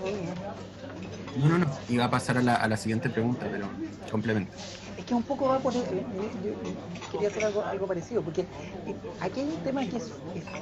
No, 1.37 1.49
no, 1.49 1.57
no. 1.57 1.67
Iba 1.89 2.05
a 2.05 2.09
pasar 2.09 2.37
a 2.37 2.41
la, 2.41 2.55
a 2.55 2.67
la 2.67 2.77
siguiente 2.77 3.09
pregunta, 3.09 3.47
pero 3.51 3.67
complemento. 4.09 4.53
Es 4.97 5.05
que 5.05 5.13
un 5.13 5.23
poco 5.23 5.47
va 5.47 5.59
por. 5.59 5.73
Yo, 5.73 5.81
quería 7.11 7.27
hacer 7.27 7.45
algo, 7.45 7.63
algo 7.63 7.87
parecido, 7.87 8.21
porque 8.21 8.45
aquí 9.19 9.41
hay 9.41 9.47
un 9.47 9.63
tema 9.63 9.81
que 9.85 9.97
es 9.97 10.11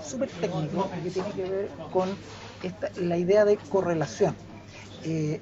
súper 0.03 0.29
técnico, 0.29 0.89
que 1.03 1.10
tiene 1.10 1.31
que 1.31 1.43
ver 1.43 1.69
con 1.91 2.10
esta, 2.63 2.89
la 2.98 3.17
idea 3.17 3.45
de 3.45 3.57
correlación. 3.57 4.36
Eh, 5.03 5.39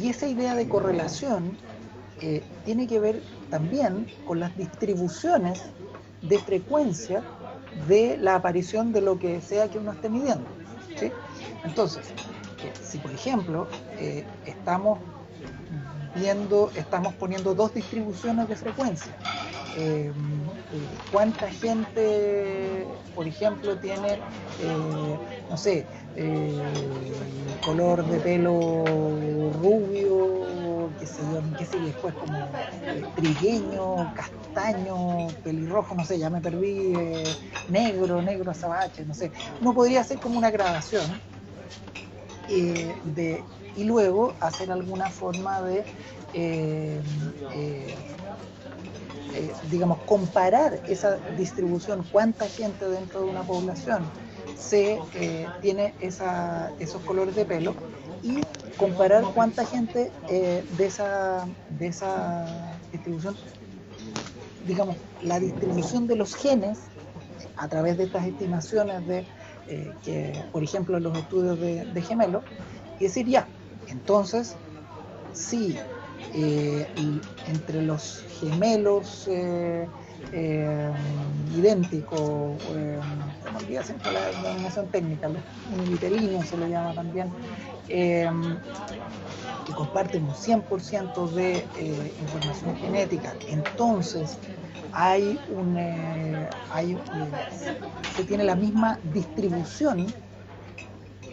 y 0.00 0.08
esa 0.08 0.28
idea 0.28 0.54
de 0.54 0.68
correlación 0.68 1.56
eh, 2.20 2.42
tiene 2.64 2.86
que 2.86 3.00
ver 3.00 3.22
también 3.50 4.06
con 4.26 4.40
las 4.40 4.56
distribuciones 4.56 5.62
de 6.22 6.38
frecuencia 6.38 7.22
de 7.88 8.16
la 8.18 8.36
aparición 8.36 8.92
de 8.92 9.00
lo 9.00 9.18
que 9.18 9.40
sea 9.40 9.68
que 9.68 9.78
uno 9.78 9.92
esté 9.92 10.08
midiendo. 10.08 10.46
Entonces, 11.64 12.08
eh, 12.08 12.72
si 12.82 12.98
por 12.98 13.10
ejemplo 13.10 13.66
estamos 14.44 14.98
viendo, 16.14 16.70
estamos 16.74 17.14
poniendo 17.14 17.54
dos 17.54 17.72
distribuciones 17.74 18.48
de 18.48 18.56
frecuencia, 18.56 19.12
cuánta 21.12 21.48
gente, 21.48 22.86
por 23.14 23.26
ejemplo, 23.26 23.76
tiene, 23.78 24.18
no 25.48 25.56
sé, 25.56 25.86
eh, 26.16 26.60
color 27.64 28.04
de 28.06 28.18
pelo 28.20 28.84
rubio, 29.62 30.29
qué 31.00 31.06
sé 31.06 31.22
yo, 31.32 31.40
qué 31.56 31.64
sé, 31.64 31.78
después 31.80 32.14
como 32.14 32.52
eh, 32.92 33.08
trigueño, 33.16 34.12
castaño, 34.14 35.28
pelirrojo, 35.42 35.94
no 35.94 36.04
sé, 36.04 36.18
ya 36.18 36.28
me 36.28 36.42
perdí, 36.42 36.94
eh, 36.94 37.24
negro, 37.68 38.20
negro 38.22 38.50
azabache, 38.50 39.06
no 39.06 39.14
sé. 39.14 39.32
Uno 39.60 39.72
podría 39.74 40.02
hacer 40.02 40.20
como 40.20 40.36
una 40.38 40.50
gradación 40.50 41.22
de, 42.46 43.44
y 43.74 43.84
luego 43.84 44.36
hacer 44.40 44.70
alguna 44.70 45.08
forma 45.10 45.62
de, 45.62 45.86
digamos, 49.62 50.04
comparar 50.04 50.82
esa 50.86 51.20
distribución, 51.28 52.06
cuánta 52.10 52.46
gente 52.48 52.88
dentro 52.88 53.22
de 53.22 53.26
una 53.30 53.44
población 53.44 54.12
se 54.54 55.00
eh, 55.14 55.48
tiene 55.60 55.96
esos 56.00 57.02
colores 57.04 57.34
de 57.34 57.46
pelo 57.46 57.74
y 58.22 58.40
comparar 58.76 59.24
cuánta 59.34 59.64
gente 59.64 60.12
eh, 60.28 60.64
de, 60.76 60.86
esa, 60.86 61.46
de 61.68 61.86
esa 61.86 62.78
distribución, 62.92 63.36
digamos, 64.66 64.96
la 65.22 65.38
distribución 65.40 66.06
de 66.06 66.16
los 66.16 66.34
genes 66.34 66.78
a 67.56 67.68
través 67.68 67.98
de 67.98 68.04
estas 68.04 68.26
estimaciones 68.26 69.06
de, 69.06 69.26
eh, 69.68 69.92
que, 70.02 70.44
por 70.52 70.62
ejemplo, 70.62 70.98
los 71.00 71.16
estudios 71.16 71.58
de, 71.60 71.84
de 71.84 72.02
gemelos, 72.02 72.42
y 72.98 73.04
decir 73.04 73.26
ya, 73.26 73.48
entonces, 73.88 74.56
si 75.32 75.78
entre 76.32 77.82
los 77.82 78.24
gemelos 78.38 79.26
eh, 79.28 79.90
eh, 80.32 80.92
se 83.42 83.50
me 83.50 83.58
olvida 83.58 83.82
siempre 83.82 84.12
la 84.12 84.26
denominación 84.30 84.90
técnica, 84.90 85.28
univitelíneo 85.66 86.44
se 86.44 86.56
le 86.56 86.68
llama 86.68 86.94
también, 86.94 87.34
eh, 87.88 88.30
que 89.64 89.74
comparten 89.74 90.24
un 90.24 90.34
100% 90.34 91.26
de 91.32 91.70
eh, 91.74 92.14
información 92.20 92.76
genética. 92.76 93.36
Entonces, 93.46 94.40
hay 94.92 95.42
un, 95.46 95.76
eh, 95.76 96.48
hay, 96.68 96.92
eh, 96.92 97.46
se 98.14 98.24
tiene 98.24 98.44
la 98.44 98.56
misma 98.56 99.00
distribución 99.02 100.14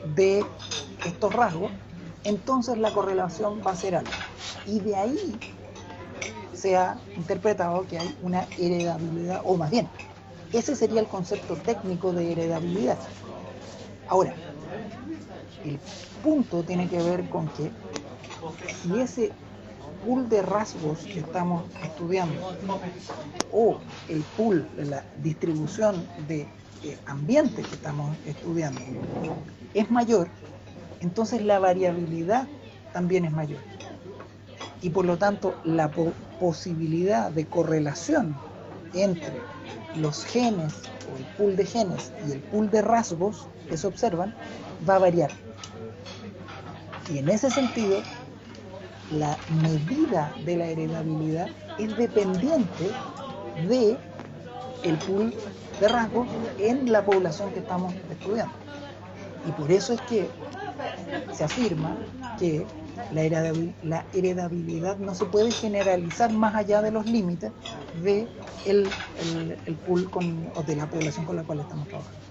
de 0.03 0.55
estos 1.03 1.33
rasgos, 1.33 1.73
entonces 2.23 2.77
la 2.77 2.91
correlación 2.93 3.61
va 3.65 3.71
a 3.71 3.75
ser 3.75 3.95
alta. 3.95 4.26
Y 4.65 4.79
de 4.79 4.95
ahí 4.95 5.39
se 6.53 6.75
ha 6.75 6.97
interpretado 7.15 7.85
que 7.87 7.99
hay 7.99 8.17
una 8.21 8.47
heredabilidad, 8.57 9.41
o 9.45 9.55
más 9.55 9.69
bien, 9.69 9.87
ese 10.53 10.75
sería 10.75 11.01
el 11.01 11.07
concepto 11.07 11.55
técnico 11.55 12.13
de 12.13 12.31
heredabilidad. 12.31 12.97
Ahora, 14.07 14.33
el 15.63 15.79
punto 16.23 16.63
tiene 16.63 16.87
que 16.87 17.01
ver 17.01 17.27
con 17.29 17.47
que 17.49 17.71
si 18.81 18.99
ese 18.99 19.31
pool 20.03 20.29
de 20.29 20.41
rasgos 20.41 20.99
que 20.99 21.19
estamos 21.19 21.63
estudiando 21.83 22.53
o 23.51 23.77
el 24.07 24.23
pool 24.23 24.67
de 24.75 24.85
la 24.85 25.03
distribución 25.21 26.07
de 26.27 26.47
eh, 26.83 26.97
ambientes 27.05 27.67
que 27.67 27.75
estamos 27.75 28.15
estudiando 28.25 28.81
es 29.73 29.91
mayor, 29.91 30.29
entonces 31.01 31.43
la 31.43 31.59
variabilidad 31.59 32.47
también 32.93 33.25
es 33.25 33.31
mayor. 33.31 33.59
Y 34.81 34.89
por 34.91 35.05
lo 35.05 35.17
tanto 35.17 35.55
la 35.63 35.89
po- 35.89 36.13
posibilidad 36.39 37.31
de 37.31 37.45
correlación 37.45 38.35
entre 38.93 39.43
los 39.95 40.23
genes 40.23 40.73
o 41.11 41.17
el 41.17 41.25
pool 41.25 41.55
de 41.55 41.65
genes 41.65 42.11
y 42.27 42.31
el 42.31 42.41
pool 42.41 42.69
de 42.69 42.81
rasgos 42.81 43.47
que 43.67 43.77
se 43.77 43.87
observan 43.87 44.35
va 44.87 44.95
a 44.95 44.99
variar. 44.99 45.31
Y 47.09 47.17
en 47.19 47.29
ese 47.29 47.49
sentido, 47.49 48.01
la 49.11 49.37
medida 49.63 50.35
de 50.45 50.57
la 50.57 50.65
heredabilidad 50.67 51.49
es 51.77 51.95
dependiente 51.97 52.91
de 53.67 53.97
el 54.83 54.97
pool 54.97 55.33
de 55.79 55.87
rasgos 55.87 56.27
en 56.59 56.91
la 56.91 57.05
población 57.05 57.51
que 57.53 57.59
estamos 57.59 57.93
estudiando. 58.09 58.53
Y 59.45 59.51
por 59.51 59.71
eso 59.71 59.93
es 59.93 60.01
que 60.01 60.29
se 61.31 61.43
afirma 61.43 61.97
que 62.37 62.65
la, 63.09 63.23
heredabil- 63.23 63.77
la 63.81 64.07
heredabilidad 64.11 64.97
no 64.99 65.15
se 65.15 65.27
puede 65.27 65.53
generalizar 65.53 66.31
más 66.33 66.55
allá 66.55 66.81
de 66.81 66.91
los 66.91 67.05
límites 67.05 67.53
de 67.91 68.31
el, 68.63 68.99
el- 69.15 69.61
el 69.65 69.79
pool 69.79 70.09
con, 70.09 70.49
o 70.53 70.63
de 70.63 70.75
la 70.75 70.89
población 70.89 71.25
con 71.25 71.35
la 71.37 71.45
cual 71.45 71.59
estamos 71.61 71.87
trabajando. 71.87 72.25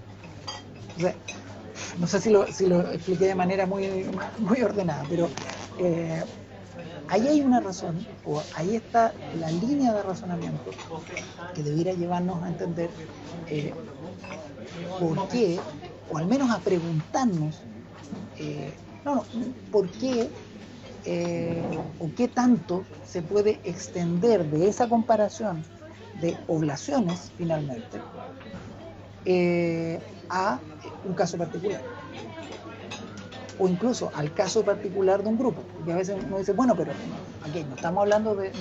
No 1.99 2.07
sé 2.07 2.21
si 2.21 2.31
lo, 2.31 2.51
si 2.53 2.67
lo 2.67 2.91
expliqué 2.93 3.27
de 3.27 3.35
manera 3.35 3.67
muy, 3.67 4.05
muy 4.39 4.63
ordenada, 4.63 5.07
pero 5.09 5.33
eh, 5.77 6.25
ahí 7.09 7.29
hay 7.29 7.43
una 7.43 7.61
razón, 7.61 8.11
o 8.23 8.49
ahí 8.53 8.77
está 8.77 9.19
la 9.31 9.51
línea 9.53 9.95
de 9.95 10.03
razonamiento 10.03 10.81
que 11.53 11.63
debiera 11.65 11.93
llevarnos 11.95 12.43
a 12.45 12.49
entender 12.49 12.99
eh, 13.49 13.79
por 14.97 15.27
qué, 15.27 15.69
o 16.07 16.17
al 16.19 16.27
menos 16.27 16.51
a 16.51 16.63
preguntarnos, 16.63 17.69
eh, 18.37 18.81
no, 19.05 19.29
no, 19.33 19.55
por 19.71 19.97
qué 19.97 20.37
eh, 21.07 21.87
o 21.99 22.15
qué 22.15 22.29
tanto 22.29 22.91
se 23.03 23.23
puede 23.23 23.61
extender 23.65 24.47
de 24.47 24.69
esa 24.69 24.89
comparación 24.89 25.71
de 26.13 26.43
poblaciones 26.47 27.33
finalmente 27.37 28.07
eh, 29.25 30.07
a 30.29 30.67
un 31.03 31.15
caso 31.15 31.39
particular 31.39 31.87
o 33.59 33.69
incluso 33.69 34.15
al 34.15 34.35
caso 34.35 34.65
particular 34.65 35.23
de 35.23 35.29
un 35.31 35.39
grupo. 35.39 35.71
Y 35.79 35.91
a 35.91 35.97
veces 35.97 36.17
uno 36.19 36.39
dice, 36.39 36.53
bueno, 36.53 36.77
pero 36.77 37.01
aquí 37.41 37.65
no 37.65 37.77
estamos 37.77 38.03
hablando 38.03 38.37
de, 38.37 38.53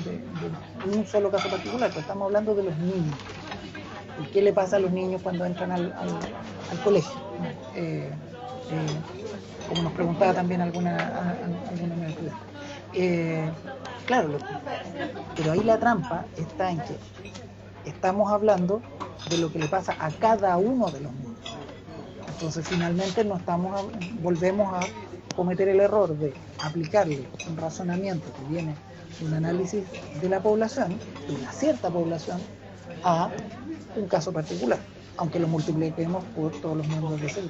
un 0.84 1.06
solo 1.06 1.32
caso 1.32 1.50
particular, 1.50 1.90
pero 1.92 2.02
estamos 2.02 2.26
hablando 2.28 2.56
de 2.56 2.64
los 2.64 2.78
niños. 2.78 3.20
¿Y 4.16 4.28
qué 4.30 4.42
le 4.42 4.54
pasa 4.54 4.78
a 4.78 4.80
los 4.80 4.92
niños 4.94 5.22
cuando 5.22 5.46
entran 5.46 5.72
al, 5.72 5.94
al- 5.94 6.20
al 6.68 6.82
colegio? 6.82 7.22
Eh, 7.38 7.60
eh, 7.74 8.25
como 9.70 9.82
nos 9.84 9.94
preguntaba 9.94 10.34
también 10.34 10.62
alguna, 10.62 10.98
a- 10.98 11.70
alguna. 11.70 11.96
Eh, 12.94 13.50
claro, 14.06 14.38
pero 15.36 15.52
ahí 15.52 15.64
la 15.64 15.78
trampa 15.78 16.26
está 16.38 16.72
en 16.72 16.80
que 16.82 16.98
estamos 17.90 18.32
hablando 18.32 18.82
de 19.30 19.38
lo 19.38 19.52
que 19.52 19.60
le 19.60 19.68
pasa 19.68 19.96
a 20.00 20.10
cada 20.12 20.58
uno 20.58 20.86
de 20.88 21.02
los 21.02 21.14
niños. 21.14 21.36
Entonces 22.28 22.68
finalmente 22.68 23.22
estamos 23.22 23.82
volvemos 24.22 24.74
a 24.74 24.80
cometer 25.36 25.68
el 25.68 25.80
error 25.80 26.16
de 26.18 26.34
aplicarle 26.60 27.28
un 27.50 27.58
razonamiento 27.58 28.26
que 28.34 28.54
viene 28.54 28.76
de 29.20 29.26
un 29.26 29.34
análisis 29.34 29.84
de 30.22 30.30
la 30.30 30.40
población, 30.40 30.98
de 31.28 31.36
una 31.36 31.52
cierta 31.52 31.90
población, 31.90 32.40
a 33.04 33.30
un 33.96 34.08
caso 34.08 34.32
particular, 34.32 34.80
aunque 35.18 35.40
lo 35.40 35.48
multipliquemos 35.48 36.24
por 36.36 36.52
todos 36.62 36.78
los 36.78 36.88
miembros 36.88 37.20
de 37.22 37.28
ese 37.28 37.42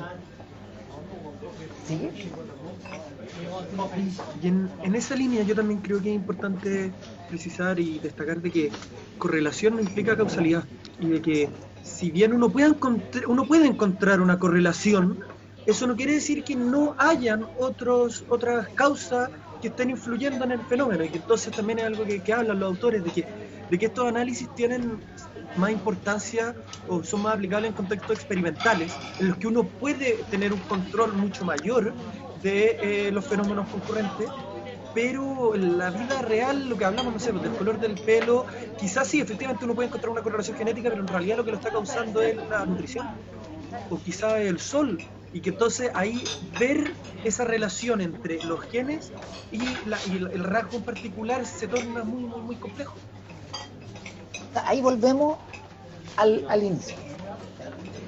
Y 4.34 4.48
en, 4.48 4.78
en 4.82 4.96
esa 4.96 5.16
línea 5.16 5.44
yo 5.44 5.56
también 5.56 5.82
creo 5.82 6.02
que 6.02 6.10
es 6.10 6.16
importante 6.16 6.96
precisar 7.26 7.80
y 7.80 8.00
destacar 8.00 8.42
de 8.42 8.52
que 8.52 8.76
correlación 9.18 9.76
no 9.76 9.82
implica 9.82 10.18
causalidad 10.18 10.68
y 11.00 11.10
de 11.10 11.22
que 11.22 11.54
si 11.82 12.12
bien 12.12 12.34
uno 12.34 12.52
puede, 12.52 12.70
encontr- 12.70 13.24
uno 13.28 13.48
puede 13.48 13.68
encontrar 13.68 14.22
una 14.22 14.38
correlación, 14.40 15.20
eso 15.66 15.88
no 15.88 15.96
quiere 15.96 16.14
decir 16.14 16.44
que 16.44 16.56
no 16.56 16.96
hayan 16.98 17.44
otros, 17.56 18.24
otras 18.28 18.68
causas 18.76 19.30
que 19.60 19.70
estén 19.70 19.90
influyendo 19.90 20.46
en 20.46 20.52
el 20.52 20.66
fenómeno 20.66 21.04
y 21.04 21.10
que 21.10 21.18
entonces 21.18 21.54
también 21.54 21.80
es 21.80 21.86
algo 21.86 22.06
que, 22.06 22.22
que 22.22 22.34
hablan 22.34 22.60
los 22.60 22.68
autores 22.68 23.04
de 23.04 23.12
que, 23.12 23.28
de 23.70 23.78
que 23.78 23.86
estos 23.88 24.06
análisis 24.08 24.52
tienen 24.54 25.04
más 25.58 25.72
importancia 25.72 26.56
o 26.88 27.04
son 27.04 27.24
más 27.24 27.36
aplicables 27.36 27.70
en 27.70 27.76
contextos 27.76 28.18
experimentales 28.18 28.94
en 29.20 29.30
los 29.30 29.38
que 29.38 29.48
uno 29.48 29.64
puede 29.64 30.24
tener 30.30 30.54
un 30.54 30.60
control 30.62 31.14
mucho 31.14 31.46
mayor 31.46 31.94
de 32.42 32.78
eh, 32.82 33.12
los 33.12 33.26
fenómenos 33.26 33.68
concurrentes, 33.70 34.30
pero 34.94 35.56
en 35.56 35.78
la 35.78 35.90
vida 35.90 36.22
real, 36.22 36.70
lo 36.70 36.78
que 36.78 36.86
hablamos, 36.86 37.14
no 37.14 37.20
sé, 37.20 37.32
pues, 37.32 37.44
del 37.44 37.54
color 37.54 37.80
del 37.80 37.96
pelo, 37.96 38.46
quizás 38.78 39.08
sí, 39.08 39.20
efectivamente 39.20 39.66
uno 39.66 39.76
puede 39.76 39.88
encontrar 39.88 40.12
una 40.12 40.22
correlación 40.22 40.58
genética, 40.58 40.90
pero 40.90 41.02
en 41.02 41.08
realidad 41.08 41.38
lo 41.38 41.44
que 41.44 41.52
lo 41.52 41.58
está 41.58 41.72
causando 41.72 42.22
es 42.22 42.38
la 42.50 42.66
nutrición, 42.66 43.08
o 43.90 44.00
quizás 44.00 44.40
el 44.40 44.60
sol, 44.60 45.00
y 45.34 45.42
que 45.42 45.50
entonces 45.50 45.92
ahí 45.96 46.24
ver 46.58 46.94
esa 47.26 47.44
relación 47.44 48.00
entre 48.00 48.42
los 48.44 48.62
genes 48.62 49.12
y, 49.52 49.64
el, 50.16 50.44
rasgo 50.44 50.78
en 50.78 50.84
particular 50.84 51.46
se 51.46 51.68
torna 51.68 52.04
muy, 52.04 52.24
muy 52.24 52.56
complejo. 52.56 52.96
Ahí 54.66 54.82
volvemos 54.82 55.38
al, 56.18 56.46
al 56.50 56.64
inicio. 56.64 56.96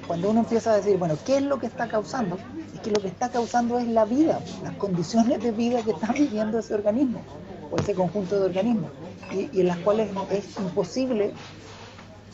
Cuando 0.06 0.30
uno 0.30 0.40
empieza 0.40 0.72
a 0.72 0.76
decir, 0.76 0.96
bueno, 0.96 1.18
¿qué 1.26 1.36
es 1.36 1.42
lo 1.42 1.58
que 1.58 1.66
está 1.66 1.88
causando? 1.88 2.38
Es 2.74 2.80
que 2.80 2.90
lo 2.90 3.00
que 3.00 3.08
está 3.08 3.28
causando 3.28 3.78
es 3.78 3.86
la 3.86 4.06
vida, 4.06 4.40
las 4.62 4.74
condiciones 4.76 5.42
de 5.42 5.52
vida 5.52 5.82
que 5.82 5.90
está 5.90 6.12
viviendo 6.12 6.58
ese 6.58 6.74
organismo 6.74 7.20
o 7.70 7.76
ese 7.76 7.94
conjunto 7.94 8.40
de 8.40 8.46
organismos 8.46 8.90
y, 9.30 9.60
en 9.60 9.66
las 9.66 9.76
cuales 9.78 10.10
es 10.30 10.58
imposible 10.58 11.34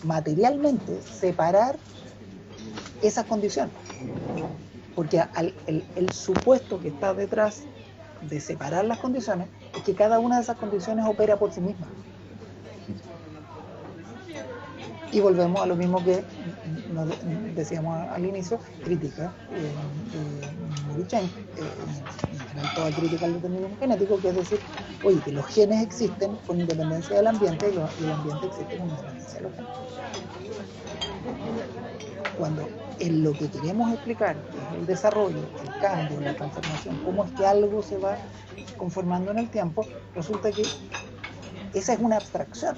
materialmente 0.05 1.03
separar 1.03 1.77
esas 3.03 3.25
condiciones. 3.27 3.75
Porque 4.95 5.21
el, 5.67 5.85
el 5.97 6.13
supuesto 6.13 6.79
que 6.81 6.89
está 6.89 7.13
detrás 7.15 7.63
de 8.23 8.41
separar 8.41 8.85
las 8.85 8.99
condiciones 8.99 9.49
es 9.77 9.83
que 9.83 9.95
cada 9.95 10.21
una 10.21 10.37
de 10.37 10.43
esas 10.43 10.57
condiciones 10.57 11.05
opera 11.07 11.39
por 11.39 11.53
sí 11.53 11.61
misma. 11.61 11.89
Y 15.15 15.21
volvemos 15.21 15.63
a 15.63 15.67
lo 15.67 15.77
mismo 15.77 16.03
que 16.05 16.25
decíamos 17.55 17.97
al 18.11 18.25
inicio, 18.25 18.59
crítica 18.83 19.33
eh, 19.53 19.73
de 20.13 20.83
Morichen, 20.89 21.25
eh, 21.57 21.61
en 22.33 22.39
general 22.49 22.75
toda 22.75 22.91
crítica 22.91 23.27
al 23.27 23.35
determinismo 23.35 23.77
genético, 23.79 24.19
que 24.19 24.31
es 24.31 24.35
decir, 24.35 24.59
oye, 25.05 25.21
que 25.21 25.31
los 25.31 25.47
genes 25.47 25.85
existen 25.85 26.35
con 26.49 26.59
independencia 26.59 27.15
del 27.15 27.29
ambiente 27.29 27.71
y, 27.71 27.75
y 28.03 28.05
el 28.07 28.11
ambiente 28.11 28.47
existe 28.47 28.77
con 28.77 28.89
independencia 28.89 29.39
de 29.39 29.43
los 29.43 29.53
genes. 29.55 29.71
Cuando 32.37 32.69
en 32.99 33.23
lo 33.23 33.33
que 33.35 33.49
queremos 33.49 33.93
explicar, 33.93 34.35
que 34.51 34.59
es 34.59 34.73
el 34.81 34.87
desarrollo, 34.87 35.39
el 35.63 35.81
cambio, 35.81 36.21
la 36.23 36.35
transformación, 36.35 36.99
cómo 37.05 37.25
es 37.25 37.31
que 37.33 37.47
algo 37.47 37.83
se 37.83 37.99
va 37.99 38.19
conformando 38.77 39.31
en 39.31 39.39
el 39.39 39.49
tiempo, 39.49 39.87
resulta 40.13 40.51
que 40.51 40.63
esa 41.73 41.93
es 41.93 42.01
una 42.01 42.17
abstracción. 42.17 42.75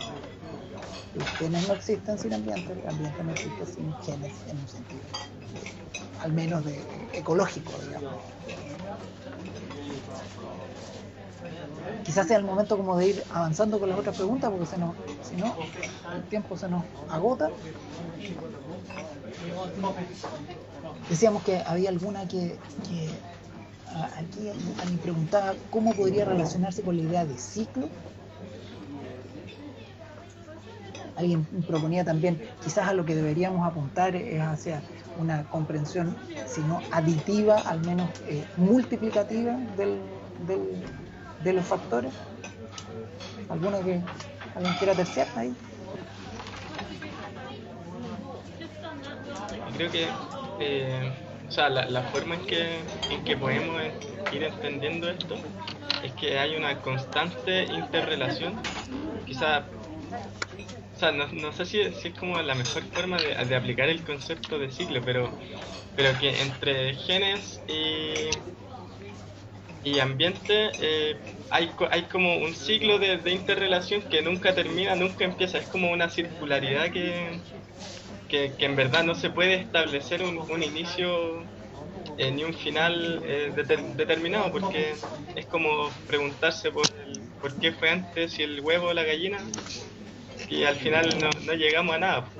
Los 1.16 1.28
genes 1.38 1.66
no 1.68 1.74
existen 1.74 2.18
sin 2.18 2.34
ambiente, 2.34 2.72
el 2.72 2.88
ambiente 2.88 3.24
no 3.24 3.32
existe 3.32 3.66
sin 3.66 3.94
genes 4.02 4.32
en 4.50 4.58
un 4.58 4.68
sentido, 4.68 5.02
al 6.22 6.32
menos 6.32 6.64
de 6.64 6.78
ecológico, 7.14 7.72
digamos. 7.86 8.12
quizás 12.06 12.28
sea 12.28 12.36
el 12.36 12.44
momento 12.44 12.76
como 12.76 12.96
de 12.96 13.08
ir 13.08 13.24
avanzando 13.34 13.80
con 13.80 13.88
las 13.88 13.98
otras 13.98 14.16
preguntas, 14.16 14.48
porque 14.50 14.66
se 14.66 14.78
nos, 14.78 14.94
si 15.28 15.34
no, 15.34 15.54
el 16.14 16.22
tiempo 16.28 16.56
se 16.56 16.68
nos 16.68 16.84
agota. 17.10 17.50
Decíamos 21.10 21.42
que 21.42 21.58
había 21.66 21.90
alguna 21.90 22.28
que, 22.28 22.56
que 22.88 23.10
aquí 24.16 24.48
alguien 24.80 24.98
preguntaba 25.00 25.54
cómo 25.70 25.94
podría 25.94 26.24
relacionarse 26.24 26.82
con 26.82 26.96
la 26.96 27.02
idea 27.02 27.24
de 27.26 27.36
ciclo. 27.36 27.88
Alguien 31.16 31.46
proponía 31.66 32.04
también, 32.04 32.42
quizás 32.60 32.88
a 32.88 32.94
lo 32.94 33.04
que 33.04 33.14
deberíamos 33.16 33.66
apuntar 33.66 34.14
es 34.16 34.40
hacia 34.40 34.84
una 35.14 35.48
comprensión, 35.48 36.22
si 36.44 36.64
no 36.64 36.86
aditiva, 36.90 37.60
al 37.60 37.82
menos 37.82 38.14
eh, 38.26 38.50
multiplicativa 38.56 39.58
del, 39.60 40.22
del- 40.36 40.84
de 41.38 41.52
los 41.54 41.66
factores. 41.66 42.14
¿Alguno 43.48 43.82
que 43.82 44.04
alguien 44.54 44.74
quiera 44.76 44.94
terciar 44.94 45.32
ahí? 45.34 45.58
Creo 49.72 49.90
que, 49.90 50.08
eh, 50.58 51.12
o 51.46 51.50
sea, 51.50 51.68
la, 51.68 51.86
la 51.88 52.02
forma 52.04 52.36
en 52.36 52.46
que, 52.46 52.80
en 53.10 53.24
que 53.24 53.36
podemos 53.36 53.80
ir 54.30 54.42
entendiendo 54.44 55.08
esto 55.10 55.36
es 56.02 56.12
que 56.14 56.38
hay 56.38 56.56
una 56.56 56.80
constante 56.82 57.64
interrelación, 57.72 58.60
quizá, 59.26 59.68
o 60.96 60.98
sea, 60.98 61.12
no, 61.12 61.28
no 61.32 61.52
sé 61.52 61.66
si, 61.66 61.92
si 61.94 62.08
es 62.08 62.14
como 62.16 62.40
la 62.42 62.54
mejor 62.54 62.86
forma 62.86 63.20
de, 63.20 63.34
de 63.46 63.56
aplicar 63.56 63.88
el 63.88 64.04
concepto 64.04 64.58
de 64.58 64.70
ciclo, 64.70 65.04
pero, 65.04 65.36
pero 65.94 66.18
que 66.18 66.40
entre 66.42 66.94
genes 66.96 67.64
y, 67.66 68.46
y 69.82 69.98
ambiente 69.98 70.74
eh, 70.78 71.22
hay, 71.50 71.74
hay 71.90 72.08
como 72.08 72.38
un 72.38 72.54
ciclo 72.54 72.98
de, 72.98 73.22
interrelación 73.32 74.08
que 74.08 74.22
nunca 74.22 74.54
termina, 74.54 74.96
nunca 74.96 75.24
empieza, 75.24 75.58
es 75.58 75.68
como 75.68 75.92
una 75.92 76.08
circularidad 76.08 76.90
que, 76.92 77.44
que, 78.28 78.56
que 78.58 78.66
en 78.66 78.76
verdad 78.76 79.04
no 79.04 79.14
se 79.14 79.30
puede 79.30 79.56
establecer 79.56 80.22
un, 80.22 80.38
un 80.38 80.62
inicio 80.62 81.52
eh, 82.16 82.32
ni 82.32 82.44
un 82.44 82.54
final 82.54 83.22
eh, 83.24 83.52
deter- 83.54 83.94
determinado, 83.96 84.52
porque 84.52 85.02
es 85.34 85.46
como 85.48 86.04
preguntarse 86.06 86.72
por, 86.72 86.90
el- 87.00 87.34
por 87.40 87.58
qué 87.58 87.72
fue 87.74 87.90
antes, 87.90 88.34
si 88.34 88.42
el 88.44 88.60
huevo 88.62 88.88
o 88.88 88.94
la 88.94 89.04
gallina, 89.04 89.54
y 90.48 90.64
al 90.64 90.76
final 90.78 91.18
no, 91.20 91.34
no 91.40 91.52
llegamos 91.54 91.96
a 91.96 91.98
nada. 91.98 92.36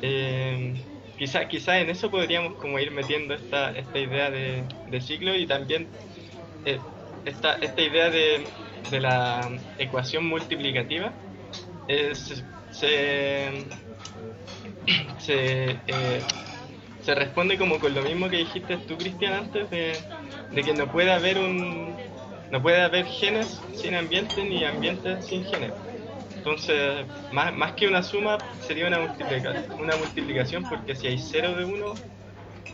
Eh, 0.00 0.86
quizá, 1.16 1.48
quizá 1.48 1.80
en 1.80 1.90
eso 1.90 2.10
podríamos 2.10 2.56
como 2.58 2.78
ir 2.78 2.90
metiendo 2.92 3.34
esta, 3.34 3.70
esta 3.72 3.98
idea 3.98 4.30
de, 4.30 4.72
de 4.84 5.00
ciclo 5.00 5.34
y 5.36 5.46
también 5.46 5.96
eh, 6.64 6.86
esta, 7.24 7.54
esta 7.56 7.82
idea 7.82 8.10
de, 8.10 8.56
de 8.82 9.00
la 9.00 9.62
ecuación 9.76 10.26
multiplicativa. 10.26 11.20
se, 12.68 13.74
se, 15.16 15.82
eh, 15.86 16.34
se 16.98 17.14
responde 17.14 17.58
como 17.58 17.80
con 17.80 17.94
lo 17.94 18.02
mismo 18.02 18.28
que 18.30 18.38
dijiste 18.38 18.78
tú, 18.78 18.98
Cristian, 18.98 19.34
antes, 19.34 19.70
de, 19.70 20.10
de 20.50 20.64
que 20.64 20.74
no 20.74 20.90
puede 20.90 21.12
haber 21.12 21.38
un 21.38 22.02
no 22.50 22.62
puede 22.62 22.82
haber 22.82 23.06
genes 23.06 23.66
sin 23.72 23.94
ambiente 23.94 24.44
ni 24.44 24.64
ambiente 24.64 25.20
sin 25.22 25.44
genes. 25.44 25.74
Entonces, 26.44 27.06
más, 27.32 27.54
más 27.54 27.72
que 27.72 27.88
una 27.88 28.02
suma, 28.02 28.36
sería 28.60 28.86
una, 28.86 28.98
multiplica- 29.00 29.54
una 29.80 29.96
multiplicación, 29.96 30.62
porque 30.68 30.94
si 30.94 31.06
hay 31.06 31.18
cero 31.18 31.54
de 31.56 31.64
uno, 31.64 31.94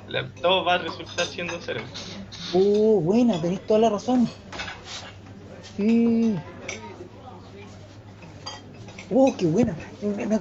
la- 0.08 0.28
todo 0.42 0.64
va 0.64 0.74
a 0.74 0.78
resultar 0.78 1.24
siendo 1.24 1.54
cero. 1.64 1.80
Uh, 2.52 3.00
buena, 3.00 3.40
tenéis 3.40 3.60
toda 3.64 3.78
la 3.78 3.90
razón. 3.90 4.28
Sí. 5.76 6.34
Uh, 9.08 9.32
qué 9.36 9.46
buena. 9.46 9.76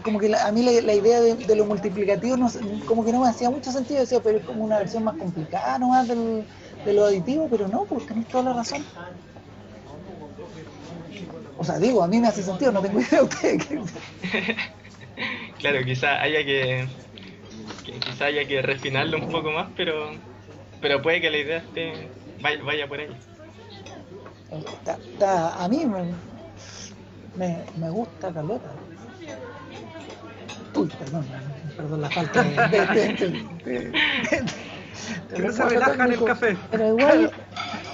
Como 0.04 0.18
que 0.18 0.30
la- 0.30 0.48
a 0.48 0.52
mí 0.52 0.64
la, 0.64 0.72
la 0.82 0.96
idea 0.96 1.22
de, 1.22 1.36
de 1.36 1.56
lo 1.56 1.66
multiplicativo 1.66 2.36
no, 2.36 2.48
como 2.88 3.06
que 3.06 3.12
no 3.12 3.22
me 3.22 3.28
hacía 3.30 3.52
mucho 3.52 3.72
sentido. 3.72 4.00
Decía, 4.00 4.22
pero 4.24 4.40
es 4.40 4.44
como 4.44 4.64
una 4.64 4.80
versión 4.80 5.04
más 5.04 5.18
complicada 5.18 5.78
nomás 5.78 6.08
del, 6.08 6.48
de 6.84 6.94
lo 6.94 7.06
aditivo, 7.06 7.48
pero 7.48 7.68
no, 7.68 7.86
pues 7.88 8.08
tenéis 8.08 8.28
toda 8.28 8.46
la 8.46 8.54
razón. 8.54 8.84
O 11.62 11.64
sea, 11.66 11.78
digo, 11.78 12.02
a 12.02 12.08
mí 12.08 12.22
me 12.22 12.30
hace 12.30 12.42
sentido, 12.42 12.72
no 12.72 12.82
tengo 12.82 13.02
idea 13.02 13.20
de 13.20 13.22
ustedes. 13.24 13.66
que- 13.66 13.84
Claro, 15.60 15.84
quizá 15.84 16.22
haya 16.22 16.46
que, 16.46 16.88
que- 17.84 18.00
quizá 18.00 18.26
haya 18.28 18.48
que 18.48 18.62
refinarlo 18.62 19.18
un 19.18 19.30
poco 19.30 19.52
más, 19.52 19.68
pero 19.76 20.10
pero 20.80 21.02
puede 21.02 21.20
que 21.20 21.30
la 21.30 21.38
idea 21.38 21.58
esté 21.58 22.10
vaya, 22.42 22.64
vaya 22.64 22.88
por 22.88 23.02
ahí. 23.02 23.10
Está- 24.50 24.98
está- 25.12 25.62
a 25.62 25.68
mí 25.68 25.86
me, 25.86 26.16
me, 27.36 27.66
me 27.76 27.90
gusta 27.90 28.34
Carlota. 28.34 28.72
Uy, 30.76 30.88
perdón, 30.98 31.28
perdón 31.76 32.02
la 32.02 32.10
falta 32.10 32.42
de... 32.42 32.56
de, 32.56 32.86
de- 32.86 32.86
de- 32.88 33.30
de- 33.66 33.92
de- 33.92 33.92
de 33.92 34.44
Pero 35.36 35.52
se 35.52 35.66
relaja 35.66 36.06
en 36.06 36.14
el 36.14 36.24
café. 36.24 36.58
Pero 36.72 36.88
igual, 36.88 37.32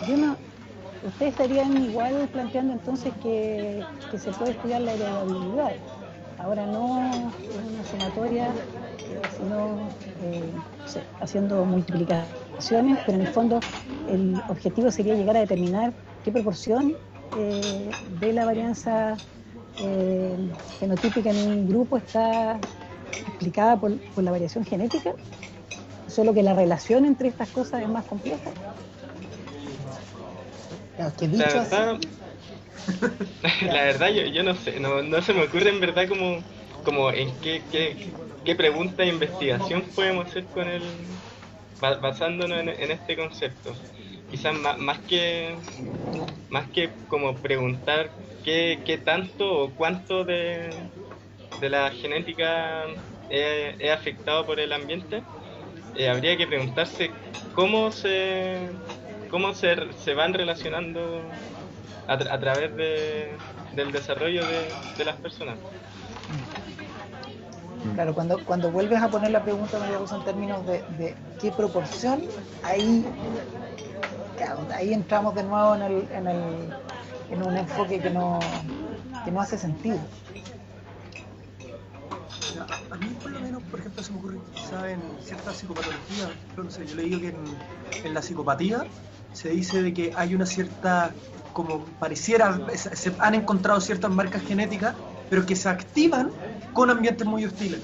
yo 0.08 0.18
no, 0.18 0.38
ustedes 1.06 1.32
estarían 1.32 1.76
igual 1.84 2.28
planteando 2.32 2.74
entonces 2.74 3.14
que, 3.22 3.84
se 4.18 4.32
puede 4.32 4.52
estudiar 4.52 4.82
la 4.82 4.94
heredabilidad. 4.94 5.72
Ahora 6.40 6.66
no 6.66 7.32
es 7.42 7.72
una 7.74 7.84
sumatoria, 7.84 8.46
eh, 8.48 9.22
sino 9.38 9.78
eh, 10.24 10.52
haciendo 11.20 11.66
multiplicaciones, 11.66 12.98
pero 13.06 13.18
en 13.18 13.28
el 13.28 13.34
fondo 13.34 13.60
el 14.10 14.36
objetivo 14.50 14.90
sería 14.92 15.16
llegar 15.16 15.36
a 15.38 15.42
determinar 15.42 15.94
qué 16.24 16.32
proporción 16.32 16.94
eh, 17.38 17.92
de 18.20 18.34
la 18.34 18.46
varianza 18.46 19.18
eh, 19.82 20.38
fenotípica 20.80 21.32
en 21.32 21.38
un 21.38 21.68
grupo 21.68 21.98
está 21.98 22.58
explicada 23.28 23.78
por 23.78 24.24
la 24.24 24.32
variación 24.32 24.64
genética, 24.64 25.14
solo 26.08 26.34
que 26.34 26.44
la 26.44 26.54
relación 26.54 27.06
entre 27.06 27.28
estas 27.28 27.50
cosas 27.50 27.82
es 27.82 27.90
más 27.90 28.06
compleja. 28.06 28.52
Claro, 30.96 31.16
que 31.16 31.26
La 31.38 31.48
así, 31.58 31.62
verdad, 31.62 32.00
la 33.62 33.84
verdad 33.84 34.10
yo, 34.14 34.24
yo 34.26 34.44
no 34.44 34.56
sé, 34.56 34.80
no, 34.80 35.04
no 35.04 35.22
se 35.22 35.34
me 35.34 35.44
ocurre 35.44 35.70
en 35.70 35.80
verdad 35.80 36.08
como, 36.08 36.48
como 36.82 37.12
en 37.12 37.40
qué, 37.40 37.68
qué, 37.70 37.98
qué 38.44 38.56
pregunta 38.56 39.04
de 39.04 39.10
investigación 39.10 39.94
podemos 39.94 40.26
hacer 40.30 40.50
con 40.52 40.68
el, 40.68 41.22
ba- 41.80 42.00
basándonos 42.00 42.60
en, 42.62 42.70
en 42.70 42.92
este 42.92 43.16
concepto. 43.18 43.74
Quizás 44.28 44.56
más, 44.56 44.78
más 44.80 45.06
que 45.06 45.62
más 46.50 46.72
que 46.72 47.00
como 47.08 47.42
preguntar 47.42 48.16
qué, 48.44 48.84
qué 48.86 48.98
tanto 49.00 49.52
o 49.52 49.76
cuánto 49.76 50.26
de, 50.26 50.92
de 51.56 51.70
la 51.70 51.92
genética 51.92 52.86
es, 53.30 53.76
es 53.80 53.92
afectado 53.92 54.46
por 54.46 54.60
el 54.60 54.74
ambiente, 54.74 55.28
eh, 55.94 56.10
habría 56.10 56.38
que 56.38 56.48
preguntarse 56.48 57.18
cómo 57.52 57.92
se 57.92 58.74
cómo 59.30 59.54
se, 59.54 59.76
se 60.04 60.14
van 60.14 60.34
relacionando 60.34 61.22
a, 62.08 62.18
tra- 62.18 62.32
a 62.32 62.40
través 62.40 62.76
de, 62.76 63.36
del 63.76 63.92
desarrollo 63.92 64.42
de, 64.46 64.68
de 64.98 65.06
las 65.06 65.16
personas. 65.18 65.58
claro, 67.96 68.14
cuando, 68.14 68.44
cuando 68.46 68.72
vuelves 68.72 69.02
a 69.02 69.10
poner 69.10 69.32
la 69.32 69.44
pregunta, 69.44 69.80
María 69.80 69.98
Rosa, 69.98 70.18
en 70.18 70.24
términos 70.24 70.66
de, 70.68 70.84
de 70.98 71.16
qué 71.40 71.52
proporción, 71.52 72.22
ahí, 72.64 73.06
claro, 74.38 74.60
ahí 74.74 74.94
entramos 74.94 75.34
de 75.36 75.44
nuevo 75.44 75.76
en, 75.76 75.82
el, 75.82 76.08
en, 76.14 76.28
el, 76.28 76.74
en 77.32 77.44
un 77.44 77.58
enfoque 77.58 78.00
que 78.02 78.10
no, 78.10 78.40
que 79.24 79.32
no 79.32 79.42
hace 79.42 79.58
sentido. 79.58 80.00
A- 82.92 82.96
mí 82.98 83.10
por 83.22 83.32
lo 83.32 83.40
menos, 83.42 83.62
por 83.64 83.80
ejemplo, 83.80 84.02
se 84.02 84.12
me 84.14 84.20
ocurre 84.20 84.38
quizá 84.54 84.90
en 84.92 85.02
ciertas 85.22 85.58
psicopatologías, 85.58 86.30
no 86.56 86.70
sé, 86.70 86.86
yo 86.88 86.96
leí 86.96 87.20
que 87.20 87.28
en, 87.30 87.36
en 88.04 88.14
la 88.14 88.22
psicopatía 88.22 88.86
se 89.36 89.50
dice 89.50 89.82
de 89.84 89.94
que 89.94 90.14
hay 90.16 90.34
una 90.34 90.46
cierta, 90.46 91.14
como 91.54 91.84
pareciera, 92.00 92.62
se 92.76 93.14
han 93.20 93.36
encontrado 93.36 93.82
ciertas 93.82 94.10
marcas 94.10 94.42
genéticas, 94.44 94.96
pero 95.30 95.46
que 95.46 95.56
se 95.56 95.68
activan 95.68 96.32
con 96.74 96.90
ambientes 96.90 97.28
muy 97.28 97.46
hostiles. 97.46 97.82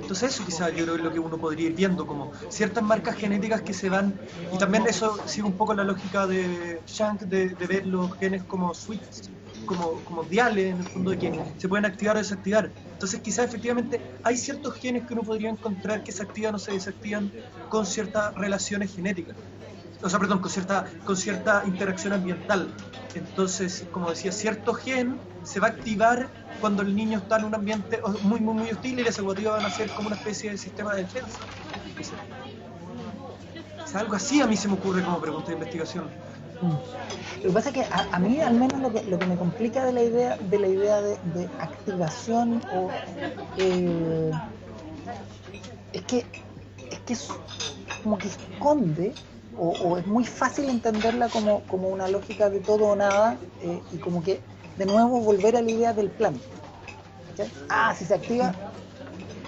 Entonces 0.00 0.34
eso 0.34 0.44
quizás 0.44 0.70
yo 0.76 0.84
creo 0.84 0.94
que 0.94 1.00
es 1.00 1.04
lo 1.04 1.12
que 1.12 1.18
uno 1.18 1.38
podría 1.38 1.68
ir 1.68 1.74
viendo, 1.74 2.06
como 2.06 2.30
ciertas 2.48 2.84
marcas 2.84 3.16
genéticas 3.16 3.62
que 3.62 3.72
se 3.72 3.88
van, 3.88 4.14
y 4.52 4.58
también 4.58 4.84
eso 4.86 5.18
sigue 5.26 5.46
un 5.46 5.56
poco 5.56 5.74
la 5.74 5.82
lógica 5.82 6.26
de 6.26 6.80
Shank 6.86 7.22
de, 7.22 7.54
ver 7.66 7.86
los 7.86 8.12
genes 8.18 8.44
como 8.44 8.74
switches, 8.74 9.30
como, 9.64 10.04
como 10.04 10.24
diales 10.24 10.72
en 10.72 10.78
el 10.78 10.84
fondo 10.84 11.10
de 11.10 11.18
que 11.18 11.40
se 11.56 11.68
pueden 11.68 11.84
activar 11.84 12.16
o 12.16 12.18
desactivar. 12.18 12.70
Entonces 12.92 13.20
quizás 13.20 13.46
efectivamente 13.46 14.00
hay 14.22 14.36
ciertos 14.36 14.74
genes 14.74 15.06
que 15.06 15.14
uno 15.14 15.22
podría 15.22 15.50
encontrar 15.50 16.02
que 16.02 16.12
se 16.12 16.22
activan 16.22 16.54
o 16.54 16.58
se 16.58 16.72
desactivan 16.72 17.32
con 17.68 17.86
ciertas 17.86 18.34
relaciones 18.34 18.94
genéticas. 18.94 19.36
O 20.02 20.08
sea, 20.08 20.18
perdón, 20.18 20.40
con 20.40 20.50
cierta, 20.50 20.84
con 21.04 21.16
cierta 21.16 21.62
interacción 21.66 22.12
ambiental. 22.12 22.74
Entonces, 23.14 23.86
como 23.90 24.10
decía, 24.10 24.32
cierto 24.32 24.74
gen 24.74 25.18
se 25.44 25.60
va 25.60 25.68
a 25.68 25.70
activar 25.70 26.28
cuando 26.60 26.82
el 26.82 26.94
niño 26.94 27.18
está 27.18 27.38
en 27.38 27.44
un 27.44 27.54
ambiente 27.54 28.00
muy, 28.22 28.40
muy, 28.40 28.54
muy 28.54 28.70
hostil 28.70 29.00
y 29.00 29.04
las 29.04 29.18
ecuativas 29.18 29.62
van 29.62 29.66
a 29.66 29.70
ser 29.70 29.90
como 29.90 30.08
una 30.08 30.16
especie 30.16 30.50
de 30.50 30.58
sistema 30.58 30.94
de 30.94 31.02
defensa. 31.02 31.38
O 33.82 33.86
sea, 33.86 34.00
algo 34.00 34.14
así 34.14 34.40
a 34.40 34.46
mí 34.46 34.56
se 34.56 34.68
me 34.68 34.74
ocurre 34.74 35.02
como 35.02 35.20
pregunta 35.20 35.48
de 35.48 35.54
investigación. 35.54 36.10
Lo 37.42 37.48
que 37.48 37.54
pasa 37.54 37.68
es 37.70 37.74
que 37.74 37.84
a, 37.90 38.18
mí 38.18 38.40
al 38.40 38.54
menos 38.54 38.80
lo 38.80 38.92
que, 38.92 39.02
lo 39.04 39.18
que 39.18 39.26
me 39.26 39.36
complica 39.36 39.84
de 39.84 39.92
la 39.92 40.02
idea 40.02 40.36
de 40.36 40.58
la 40.58 40.68
idea 40.68 41.00
de, 41.00 41.48
activación 41.58 42.62
o 42.72 42.90
eh, 43.58 44.30
es 45.92 46.02
que 46.02 46.24
es 46.90 46.98
que 47.00 47.12
es 47.12 47.28
como 48.02 48.18
que 48.18 48.28
esconde 48.28 49.12
o, 49.56 49.96
es 49.98 50.06
muy 50.06 50.24
fácil 50.24 50.68
entenderla 50.68 51.28
como, 51.28 51.60
como 51.62 51.88
una 51.88 52.08
lógica 52.08 52.50
de 52.50 52.60
todo 52.60 52.86
o 52.86 52.96
nada 52.96 53.36
eh, 53.62 53.80
y 53.92 53.98
como 53.98 54.22
que 54.22 54.40
de 54.76 54.86
nuevo 54.86 55.20
volver 55.20 55.56
a 55.56 55.62
la 55.62 55.70
idea 55.70 55.92
del 55.92 56.10
plan. 56.10 56.34
Ah, 57.68 57.94
si 57.96 58.04
se 58.04 58.14
activa, 58.14 58.54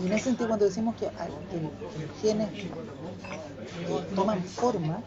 y 0.00 0.06
en 0.06 0.12
ese 0.12 0.24
sentido 0.24 0.48
cuando 0.48 0.64
decimos 0.66 0.96
que, 0.96 1.06
los 1.06 2.22
eh, 3.88 4.04
toman 4.14 4.44
forma 4.44 5.02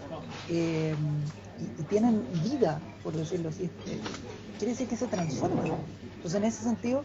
eh, 0.47 0.95
y, 1.59 1.83
tienen 1.83 2.23
vida, 2.43 2.81
por 3.03 3.15
decirlo 3.17 3.49
así, 3.49 3.63
eh, 3.85 3.99
quiere 4.57 4.71
decir 4.73 4.87
que 4.87 4.97
se 4.97 5.07
transforman. 5.07 5.67
Entonces 6.15 6.35
en 6.39 6.45
ese 6.45 6.63
sentido 6.63 7.03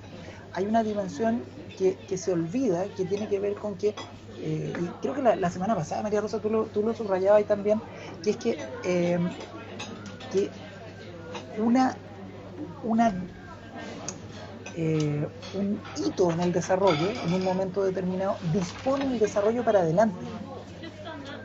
hay 0.52 0.66
una 0.66 0.82
dimensión 0.82 1.42
que, 1.76 1.96
que 2.06 2.18
se 2.18 2.32
olvida, 2.32 2.85
que 2.96 3.04
tiene 3.04 3.26
que 3.28 3.40
ver 3.40 3.54
con 3.54 3.76
que, 3.76 3.94
eh, 4.42 4.72
y 4.80 4.88
creo 5.00 5.14
que 5.14 5.22
la, 5.22 5.37
la 5.37 5.50
semana 5.50 5.74
pasada, 5.74 6.02
María 6.02 6.20
Rosa, 6.20 6.40
tú 6.40 6.50
lo, 6.50 6.66
tú 6.66 6.82
lo 6.82 6.94
subrayabas 6.94 7.38
ahí 7.38 7.44
también, 7.44 7.80
que 8.22 8.30
es 8.30 8.37
que, 8.37 8.58
que 10.30 10.50
una, 11.56 11.96
una 12.82 13.14
eh, 14.76 15.26
un 15.54 15.80
hito 15.96 16.30
en 16.30 16.40
el 16.40 16.52
desarrollo, 16.52 17.11
en 17.26 17.35
un 17.35 17.44
momento 17.44 17.85
determinado, 17.85 18.37
dispone 18.52 19.04
el 19.04 19.18
desarrollo 19.18 19.64
para 19.64 19.80
adelante. 19.80 20.16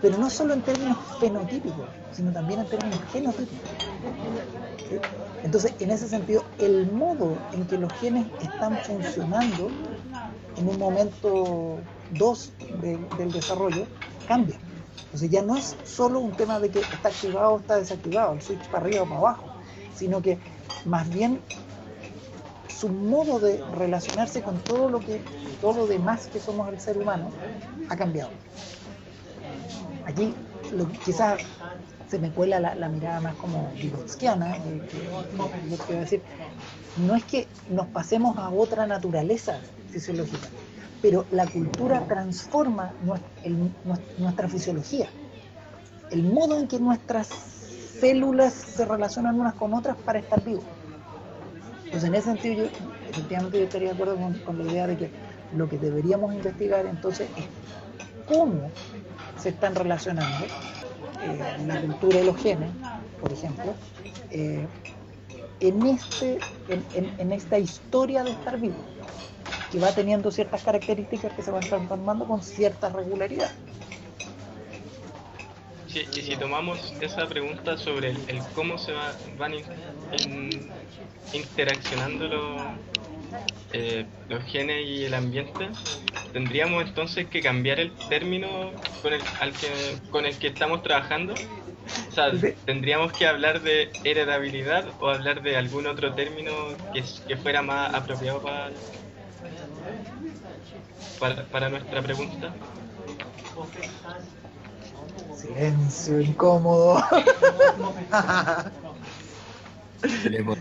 Pero 0.02 0.18
no 0.18 0.30
solo 0.30 0.54
en 0.54 0.62
términos 0.62 0.98
fenotípicos, 1.20 1.88
sino 2.12 2.32
también 2.32 2.60
en 2.60 2.68
términos 2.68 3.00
genotípicos. 3.12 3.70
¿sí? 4.90 4.98
Entonces, 5.44 5.74
en 5.80 5.92
ese 5.92 6.08
sentido, 6.08 6.44
el 6.60 6.92
modo 6.92 7.38
en 7.54 7.66
que 7.66 7.78
los 7.78 7.92
genes 7.94 8.28
están 8.42 8.78
funcionando 8.78 9.70
en 10.56 10.68
un 10.68 10.78
momento 10.78 11.80
2 12.12 12.52
del 13.18 13.32
desarrollo 13.32 13.86
cambia. 14.28 14.58
Entonces 15.06 15.30
ya 15.30 15.42
no 15.42 15.56
es 15.56 15.76
solo 15.84 16.20
un 16.20 16.32
tema 16.32 16.60
de 16.60 16.70
que 16.70 16.80
está 16.80 17.08
activado 17.10 17.54
o 17.54 17.60
está 17.60 17.78
desactivado, 17.78 18.34
el 18.34 18.42
switch 18.42 18.68
para 18.68 18.86
arriba 18.86 19.04
o 19.04 19.06
para 19.06 19.20
abajo, 19.20 19.46
sino 19.96 20.22
que 20.22 20.38
más 20.86 21.10
bien 21.10 21.40
su 22.80 22.90
modo 22.90 23.40
de 23.40 23.64
relacionarse 23.76 24.42
con 24.42 24.60
todo 24.60 24.90
lo 24.90 25.00
que 25.00 25.22
todo 25.62 25.74
lo 25.74 25.88
demás 25.88 26.28
que 26.28 26.40
somos 26.40 26.70
el 26.70 26.80
ser 26.80 26.98
humano 26.98 27.32
ha 27.90 27.96
cambiado. 27.96 28.30
Aquí 30.06 30.34
quizás 31.04 31.40
se 32.10 32.20
me 32.20 32.32
cuela 32.32 32.60
la, 32.60 32.90
mirada 32.90 33.20
más 33.20 33.36
como 33.36 33.72
Vygotskiana, 33.76 34.58
eh, 34.58 34.82
que, 34.90 34.98
que 35.00 35.70
yo 35.70 35.78
quiero 35.86 36.02
decir, 36.02 36.22
no 37.06 37.16
es 37.16 37.24
que 37.26 37.48
nos 37.70 37.88
pasemos 37.88 38.38
a 38.38 38.50
otra 38.50 38.88
naturaleza 38.88 39.60
fisiológica, 39.90 40.48
pero 41.02 41.26
la 41.32 41.46
cultura 41.48 42.06
transforma 42.08 42.94
nuestra 44.18 44.48
fisiología, 44.48 45.10
el 46.12 46.24
modo 46.24 46.58
en 46.58 46.68
que 46.68 46.80
nuestras 46.80 47.28
células 48.00 48.54
se 48.54 48.86
relacionan 48.86 49.40
unas 49.40 49.56
con 49.56 49.74
otras 49.74 49.98
para 49.98 50.20
estar 50.20 50.44
vivos. 50.44 50.64
Entonces, 51.98 52.10
en 52.10 52.16
ese 52.16 52.30
sentido, 52.30 52.70
yo 52.70 52.86
efectivamente 53.10 53.58
yo 53.58 53.64
estaría 53.64 53.88
de 53.88 53.94
acuerdo 53.96 54.18
con, 54.44 54.58
la 54.60 54.64
idea 54.64 54.86
de 54.86 54.98
que 54.98 55.10
lo 55.54 55.68
que 55.68 55.80
deberíamos 55.80 56.32
investigar 56.32 56.86
entonces 56.86 57.32
es 57.36 57.46
cómo 58.28 58.72
se 59.40 59.50
están 59.50 59.74
relacionando 59.74 60.46
eh, 61.24 61.66
la 61.66 61.82
cultura 61.82 62.20
y 62.20 62.24
los 62.24 62.40
genes, 62.40 62.70
por 63.20 63.34
ejemplo, 63.34 63.74
eh, 64.30 64.68
en, 65.60 65.86
este, 65.88 66.38
en 66.70 67.32
esta 67.32 67.58
historia 67.58 68.24
de 68.24 68.30
estar 68.30 68.60
vivo, 68.60 68.76
que 69.72 69.80
va 69.80 69.92
teniendo 69.92 70.30
ciertas 70.30 70.64
características 70.64 71.34
que 71.34 71.42
se 71.42 71.50
van 71.50 71.62
transformando 71.62 72.28
con 72.28 72.44
cierta 72.44 72.90
regularidad. 72.90 73.50
Sí, 75.98 76.10
y 76.14 76.24
si 76.24 76.38
tomamos 76.38 76.96
esa 77.00 77.28
pregunta 77.30 77.78
sobre 77.78 78.10
el, 78.10 78.24
el 78.30 78.52
cómo 78.52 78.78
se 78.78 78.92
va- 78.94 79.22
van 79.24 79.54
in- 79.54 79.72
in- 80.12 80.82
interaccionando 81.32 82.28
los, 82.28 82.82
eh, 83.72 84.12
los 84.28 84.44
genes 84.46 84.86
y 84.88 85.06
el 85.06 85.14
ambiente, 85.16 85.78
tendríamos 86.32 86.84
entonces 86.88 87.30
que 87.30 87.44
cambiar 87.44 87.80
el 87.80 88.00
término 88.08 88.82
con 89.02 89.14
el, 89.14 89.32
al 89.40 89.58
que, 89.58 90.02
con 90.10 90.26
el 90.26 90.40
que 90.40 90.48
estamos 90.48 90.82
trabajando. 90.84 91.36
O 92.10 92.12
sea, 92.14 92.32
tendríamos 92.66 93.14
que 93.14 93.28
hablar 93.28 93.62
de 93.64 94.00
heredabilidad 94.04 94.96
o 95.00 95.10
hablar 95.10 95.42
de 95.44 95.58
algún 95.58 95.88
otro 95.88 96.16
término 96.16 96.84
que, 96.92 97.04
que 97.28 97.38
fuera 97.38 97.62
más 97.64 97.94
apropiado 97.94 98.42
para, 98.44 98.78
para, 101.18 101.50
para 101.50 101.70
nuestra 101.70 102.02
pregunta. 102.02 102.60
Silencio 105.32 106.22
incómodo. 106.22 107.02
Le, 110.30 110.44
pon- 110.44 110.56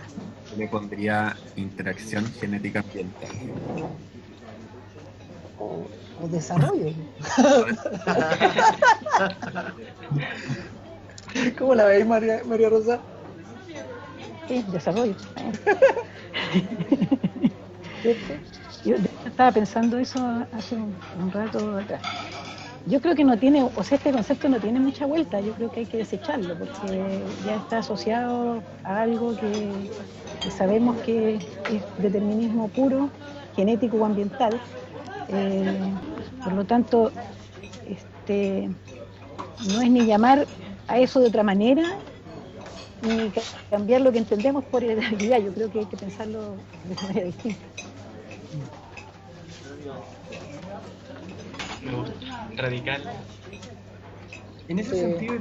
le 0.56 0.68
pondría 0.68 1.37
interacción 1.56 2.24
genética 2.32 2.80
ambiental. 2.80 3.28
o, 5.59 5.90
o 6.18 6.28
desarrollo. 6.28 6.94
¿Cómo 11.59 11.74
la 11.74 11.85
veis, 11.87 12.06
María, 12.06 12.40
María 12.46 12.68
Rosa? 12.70 13.02
Sí, 14.48 14.64
desarrollo. 14.68 15.14
Yo 18.85 18.96
estaba 19.24 19.52
pensando 19.52 19.98
eso 19.98 20.20
hace 20.52 20.76
un, 20.76 20.96
un 21.14 21.32
rato 21.32 21.76
atrás. 21.76 22.02
Yo 22.87 23.01
creo 23.01 23.16
que 23.16 23.25
no 23.25 23.38
tiene, 23.38 23.64
o 23.64 23.83
sea, 23.85 23.96
este 23.96 24.12
concepto 24.12 24.49
no 24.49 24.61
tiene 24.61 24.81
mucha 24.81 25.07
vuelta, 25.07 25.40
yo 25.40 25.55
creo 25.55 25.70
que 25.70 25.81
hay 25.81 25.88
que 25.88 25.96
desecharlo, 25.99 26.57
porque 26.57 27.37
ya 27.40 27.57
está 27.57 27.79
asociado 27.79 28.64
a 28.85 29.01
algo 29.03 29.35
que, 29.37 29.92
sabemos 30.51 31.01
que 31.01 31.49
es 31.66 31.87
determinismo 31.96 32.70
puro, 32.72 33.14
genético 33.53 33.99
o 33.99 34.07
ambiental. 34.07 34.62
Eh, 35.29 36.01
por 36.42 36.53
lo 36.55 36.66
tanto, 36.66 37.14
este, 37.85 38.70
no 39.59 39.81
es 39.83 39.90
ni 39.90 40.07
llamar 40.07 40.51
a 40.88 41.01
eso 41.01 41.20
de 41.20 41.29
otra 41.29 41.44
manera, 41.44 41.85
ni 43.01 43.33
ca- 43.33 43.49
cambiar 43.70 44.01
lo 44.03 44.12
que 44.12 44.18
entendemos 44.18 44.64
por 44.66 44.85
heredabilidad. 44.85 45.40
Yo 45.40 45.53
creo 45.55 45.70
que 45.70 45.81
hay 45.81 45.88
que 45.88 45.96
pensarlo 45.99 46.66
de 46.83 46.94
manera 46.96 47.25
distinta. 47.25 47.66
Me. 48.51 48.70
Radical. 52.57 53.03
En 54.69 54.79
ese 54.79 54.95
Sí. 54.95 55.01
sentido, 55.01 55.37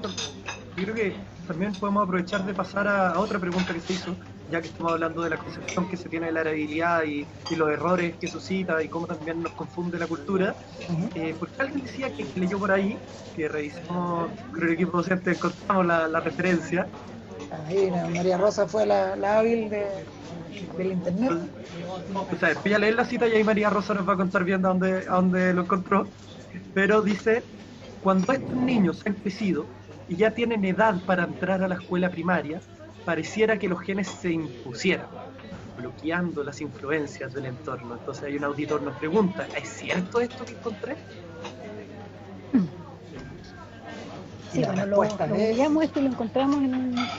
yo 0.75 0.84
creo 0.84 0.95
que 0.95 1.21
también 1.47 1.80
podemos 1.80 2.04
aprovechar 2.04 2.43
de 2.45 2.56
pasar 2.56 2.88
a, 2.88 3.12
a 3.13 3.19
otra 3.19 3.39
pregunta 3.39 3.73
que 3.73 3.82
se 3.82 3.93
hizo, 3.93 4.17
ya 4.47 4.62
que 4.62 4.67
estamos 4.69 4.91
hablando 4.93 5.21
de 5.23 5.30
la 5.30 5.38
concepción 5.38 5.88
que 5.88 5.97
se 5.97 6.10
tiene 6.10 6.28
de 6.28 6.34
la 6.34 6.41
heredabilidad 6.41 7.04
y, 7.06 7.30
y 7.47 7.56
los 7.56 7.69
errores 7.69 8.17
que 8.19 8.28
suscita 8.28 8.84
y 8.84 8.89
cómo 8.89 9.08
también 9.08 9.41
nos 9.41 9.54
confunde 9.56 9.99
la 9.99 10.08
cultura. 10.08 10.58
Ujú. 10.88 11.10
Eh, 11.13 11.36
porque 11.36 11.56
alguien 11.60 11.82
decía 11.82 12.12
que, 12.13 12.28
que 12.28 12.39
leyó 12.39 12.60
por 12.60 12.71
ahí, 12.71 13.04
que 13.34 13.47
revisamos 13.49 14.34
con 14.51 14.63
el 14.67 14.73
equipo 14.73 14.97
docente, 14.97 15.32
encontramos 15.32 15.86
la, 15.88 16.08
la 16.08 16.19
referencia, 16.21 16.91
Ahí, 17.49 17.89
la 17.91 18.10
María 18.10 18.38
Rosa 18.38 18.67
fue 18.67 18.86
la, 18.86 19.15
la 19.15 19.39
hábil 19.39 19.69
de, 19.69 20.10
del 20.75 20.91
internet. 20.91 21.36
o 22.30 22.36
sea, 22.36 22.56
voy 22.63 22.73
a 22.73 22.80
leer 22.80 22.95
la 22.95 23.06
cita 23.06 23.28
y 23.28 23.34
ahí 23.34 23.43
María 23.43 23.69
Rosa 23.69 23.93
nos 23.93 24.08
va 24.08 24.13
a 24.13 24.17
contar 24.17 24.43
bien 24.43 24.65
a 24.65 24.69
dónde, 24.69 25.06
a 25.08 25.15
dónde 25.15 25.54
lo 25.54 25.62
encontró, 25.63 26.13
pero 26.73 27.01
dice, 27.01 27.49
cuando 27.99 28.33
estos 28.33 28.57
niños 28.59 29.01
han 29.05 29.15
crecido 29.15 29.71
y 30.07 30.17
ya 30.17 30.33
tienen 30.33 30.65
edad 30.65 31.03
para 31.05 31.23
entrar 31.23 31.63
a 31.63 31.67
la 31.67 31.75
escuela 31.75 32.11
primaria, 32.11 32.63
pareciera 33.03 33.57
que 33.59 33.69
los 33.69 33.81
genes 33.81 34.19
se 34.19 34.31
impusieran, 34.31 35.11
bloqueando 35.75 36.43
las 36.43 36.61
influencias 36.61 37.33
del 37.33 37.45
entorno. 37.47 37.95
Entonces 37.95 38.23
hay 38.23 38.37
un 38.37 38.45
auditor 38.45 38.81
nos 38.83 38.97
pregunta, 38.97 39.49
¿es 39.53 39.69
cierto 39.77 40.19
esto 40.21 40.45
que 40.45 40.55
encontré? 40.55 41.01
Sí, 44.47 44.63
bueno, 44.63 44.85
lo, 44.85 45.19
lo 45.23 45.35
es- 45.35 45.59
esto 45.83 45.99
y 45.99 46.03
lo 46.03 46.09
encontramos 46.09 46.63
en 46.63 46.73
un, 46.75 47.13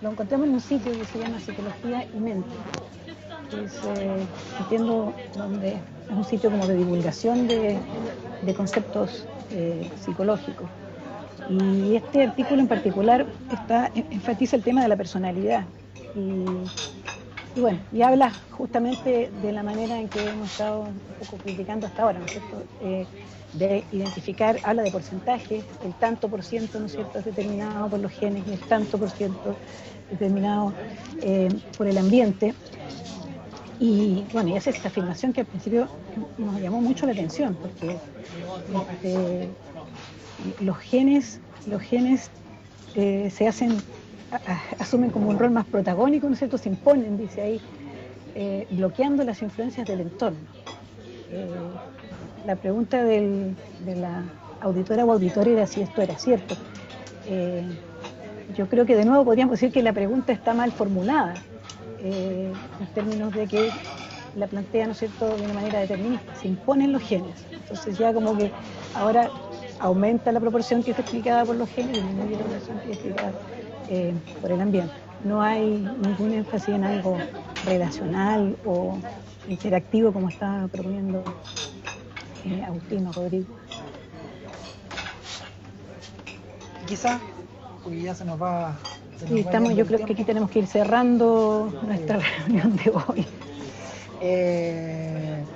lo 0.00 0.10
encontramos 0.10 0.46
en 0.48 0.54
un 0.54 0.60
sitio 0.60 0.98
que 0.98 1.06
se 1.06 1.18
llama 1.18 1.40
Psicología 1.40 2.06
y 2.12 2.20
Mente. 2.20 2.66
Es, 3.50 3.84
eh, 3.84 4.30
entiendo, 4.58 5.18
donde 5.32 5.86
es 6.08 6.16
un 6.16 6.24
sitio 6.24 6.50
como 6.50 6.66
de 6.66 6.76
divulgación 6.76 7.46
de, 7.46 7.86
de 8.40 8.54
conceptos 8.54 9.30
eh, 9.48 9.92
psicológicos. 9.96 10.72
Y 11.44 11.94
este 11.96 12.22
artículo 12.22 12.62
en 12.62 12.68
particular 12.68 13.32
está, 13.48 13.90
en- 13.94 14.08
enfatiza 14.10 14.56
el 14.56 14.64
tema 14.64 14.82
de 14.82 14.88
la 14.88 14.96
personalidad. 14.96 15.70
Y 16.12 16.72
y 17.54 17.60
bueno, 17.60 17.86
y 17.90 18.02
habla 18.02 18.46
justamente 18.50 19.30
de 19.32 19.52
la 19.52 19.62
manera 19.64 19.98
en 20.00 20.08
que 20.08 20.28
hemos 20.28 20.48
estado 20.48 20.82
un 20.88 21.14
poco 21.16 21.40
criticando 21.40 21.86
hasta 21.86 22.02
ahora, 22.02 22.20
¿no 22.20 22.26
es 22.26 22.32
cierto? 22.32 22.64
Eh, 22.78 23.08
de 23.52 23.88
identificar, 23.90 24.60
habla 24.62 24.82
de 24.84 24.92
porcentajes, 24.92 25.66
el 25.80 25.96
tanto 25.96 26.30
por 26.30 26.44
ciento, 26.44 26.78
¿no 26.78 26.86
es 26.86 26.92
cierto?, 26.92 27.18
es 27.18 27.24
determinado 27.24 27.90
por 27.90 27.98
los 28.00 28.12
genes 28.12 28.46
y 28.46 28.52
el 28.52 28.64
tanto 28.66 28.98
por 28.98 29.10
ciento 29.10 29.58
determinado 30.08 30.76
eh, 31.20 31.50
por 31.76 31.88
el 31.88 31.98
ambiente. 31.98 32.56
Y 33.80 34.24
bueno, 34.32 34.50
y 34.50 34.56
hace 34.56 34.70
esta 34.70 34.88
afirmación 34.88 35.32
que 35.32 35.40
al 35.40 35.46
principio 35.46 35.88
nos 36.36 36.60
llamó 36.60 36.80
mucho 36.80 37.06
la 37.06 37.12
atención, 37.12 37.56
porque 37.56 37.96
este, 38.92 39.48
los 40.60 40.76
genes, 40.76 41.40
los 41.66 41.80
genes 41.80 42.30
eh, 42.94 43.30
se 43.30 43.48
hacen, 43.48 43.78
asumen 44.78 45.10
como 45.10 45.30
un 45.30 45.38
rol 45.38 45.50
más 45.50 45.64
protagónico, 45.64 46.26
¿no 46.26 46.34
es 46.34 46.38
cierto? 46.40 46.58
Se 46.58 46.68
imponen, 46.68 47.16
dice 47.16 47.40
ahí, 47.40 47.60
eh, 48.34 48.66
bloqueando 48.70 49.24
las 49.24 49.40
influencias 49.40 49.86
del 49.86 50.02
entorno. 50.02 50.38
la 52.46 52.56
pregunta 52.56 53.02
de 53.02 53.54
la 53.96 54.24
auditora 54.60 55.06
o 55.06 55.12
auditoria 55.12 55.54
era 55.54 55.66
si 55.66 55.80
esto 55.80 56.02
era 56.02 56.18
cierto 56.18 56.54
yo 58.56 58.68
creo 58.68 58.86
que 58.86 58.96
de 58.96 59.04
nuevo 59.04 59.24
podríamos 59.24 59.52
decir 59.52 59.72
que 59.72 59.82
la 59.82 59.92
pregunta 59.92 60.32
está 60.32 60.54
mal 60.54 60.72
formulada, 60.72 61.34
eh, 62.02 62.52
en 62.78 62.86
términos 62.94 63.34
de 63.34 63.46
que 63.46 63.70
la 64.34 64.46
plantea, 64.46 64.86
¿no 64.86 64.92
es 64.92 64.98
cierto?, 64.98 65.26
de 65.36 65.44
una 65.44 65.54
manera 65.54 65.80
determinista, 65.80 66.34
se 66.34 66.48
imponen 66.48 66.92
los 66.92 67.02
genes. 67.02 67.46
Entonces 67.50 67.98
ya 67.98 68.12
como 68.12 68.36
que 68.36 68.50
ahora 68.94 69.30
aumenta 69.78 70.30
la 70.32 70.40
proporción 70.40 70.82
que 70.82 70.90
está 70.90 71.02
explicada 71.02 71.44
por 71.44 71.56
los 71.56 71.68
genes 71.70 71.92
y 71.92 72.00
disminuye 72.00 72.36
la 72.36 72.44
proporción 72.44 72.80
que 72.80 72.92
está 72.92 73.08
explicada 73.08 73.34
eh, 73.88 74.14
por 74.40 74.52
el 74.52 74.60
ambiente. 74.60 74.94
No 75.24 75.42
hay 75.42 75.62
ningún 75.62 76.32
énfasis 76.32 76.74
en 76.74 76.84
algo 76.84 77.18
relacional 77.64 78.56
o 78.64 78.98
interactivo 79.48 80.12
como 80.12 80.28
está 80.28 80.68
proponiendo 80.70 81.24
eh, 82.44 82.62
Agustino 82.62 83.12
Rodrigo. 83.12 83.46
Quizá 86.88 87.20
porque 87.82 88.02
ya 88.02 88.14
se 88.14 88.24
nos 88.24 88.40
va. 88.40 88.78
Sí, 89.26 89.38
estamos, 89.40 89.74
yo 89.74 89.86
creo 89.86 90.04
que 90.04 90.12
aquí 90.12 90.24
tenemos 90.24 90.50
que 90.50 90.60
ir 90.60 90.66
cerrando 90.66 91.76
nuestra 91.80 92.18
reunión 92.38 92.76
de 92.76 92.90
hoy. 92.90 93.28
Eh, 94.18 95.48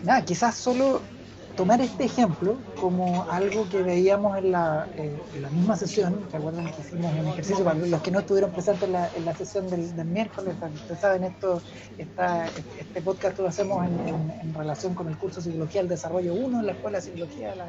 nada, 0.00 0.24
quizás 0.24 0.56
solo 0.58 1.12
tomar 1.58 1.80
este 1.80 2.04
ejemplo 2.04 2.56
como 2.80 3.28
algo 3.28 3.68
que 3.68 3.82
veíamos 3.82 4.38
en 4.38 4.52
la, 4.52 4.86
eh, 4.94 5.18
misma 5.50 5.76
sesión, 5.76 6.20
recuerden 6.32 6.66
que 6.66 6.80
hicimos 6.82 7.12
un 7.12 7.26
ejercicio 7.26 7.64
para 7.64 7.76
los 7.80 8.00
que 8.00 8.12
no 8.12 8.20
estuvieron 8.20 8.52
presentes 8.52 8.88
en 9.16 9.24
la, 9.24 9.34
sesión 9.34 9.68
del, 9.68 9.92
miércoles, 10.04 10.54
ustedes 10.72 11.00
saben 11.00 11.24
esto, 11.24 11.60
este 11.98 13.02
podcast 13.02 13.36
lo 13.40 13.48
hacemos 13.48 13.84
en, 13.84 14.54
relación 14.54 14.94
con 14.94 15.08
el 15.08 15.18
curso 15.18 15.40
de 15.40 15.50
Psicología 15.50 15.80
del 15.80 15.90
Desarrollo 15.90 16.32
1 16.32 16.60
en 16.60 16.66
la 16.66 16.72
Escuela 16.72 16.98
de 16.98 17.04
Psicología 17.04 17.50
de 17.50 17.56
la, 17.56 17.66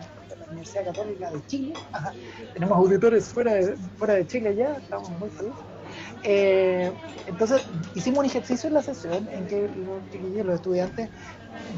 Universidad 0.50 0.86
Católica 0.86 1.30
de 1.30 1.46
Chile. 1.46 1.74
Tenemos 2.54 2.76
auditores 2.76 3.26
fuera 3.26 3.54
de, 3.54 3.76
fuera 3.98 4.16
de 4.16 4.26
Chile 4.26 4.56
ya, 4.56 4.78
estamos 4.78 5.10
muy 5.20 5.30
felices. 5.30 5.60
Eh, 6.24 6.92
entonces 7.28 7.66
hicimos 7.96 8.20
un 8.20 8.26
ejercicio 8.26 8.68
en 8.68 8.74
la 8.74 8.84
sesión 8.84 9.28
en 9.32 9.48
que 9.48 9.62
los, 9.62 10.46
los 10.46 10.56
estudiantes 10.56 11.10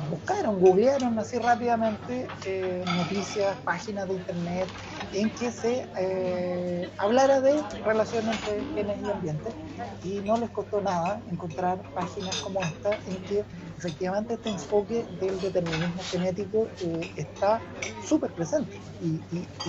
buscaron, 0.09 0.59
googlearon 0.59 1.17
así 1.19 1.37
rápidamente 1.37 2.33
eh, 2.45 2.85
noticias, 2.87 3.59
páginas 3.63 4.07
de 4.07 4.15
internet 4.15 4.73
en 5.11 5.33
que 5.33 5.51
se 5.51 5.89
eh, 5.99 6.89
hablara 6.97 7.41
de 7.41 7.65
relación 7.83 8.29
entre 8.29 8.67
genes 8.73 9.01
y 9.01 9.11
ambiente 9.11 9.57
y 9.99 10.21
no 10.21 10.37
les 10.37 10.49
costó 10.51 10.81
nada 10.81 11.21
encontrar 11.27 11.85
páginas 11.93 12.37
como 12.39 12.63
esta 12.65 13.01
en 13.05 13.23
que 13.23 13.45
efectivamente 13.77 14.35
este 14.35 14.49
enfoque 14.49 15.07
del 15.09 15.41
determinismo 15.41 16.03
genético 16.03 16.73
eh, 16.79 17.11
está 17.15 17.63
súper 17.97 18.33
presente 18.33 18.77
y, 18.97 19.25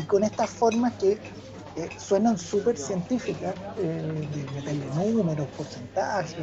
con 0.07 0.23
estas 0.25 0.51
formas 0.51 0.95
que 0.99 1.21
suenan 1.97 2.37
súper 2.37 2.77
científicas, 2.77 3.57
de 3.75 4.51
meterle 4.51 4.91
números, 4.91 5.49
porcentajes 5.57 6.37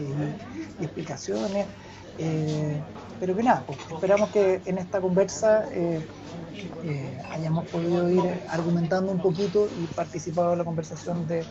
y 0.76 0.84
explicaciones. 0.84 1.70
Eh, 2.20 2.82
pero 3.20 3.36
que 3.36 3.44
nada, 3.44 3.64
pues, 3.66 3.80
esperamos 3.90 4.30
que 4.30 4.62
en 4.66 4.78
esta 4.78 5.00
conversa 5.00 5.66
eh, 5.72 6.02
eh, 6.84 7.22
hayamos 7.32 7.66
podido 7.68 8.10
ir 8.10 8.44
argumentando 8.50 9.12
un 9.12 9.22
poquito 9.22 9.68
y 9.82 9.86
participado 9.94 10.52
en 10.54 10.60
la 10.60 10.66
conversación 10.66 11.28
de 11.28 11.46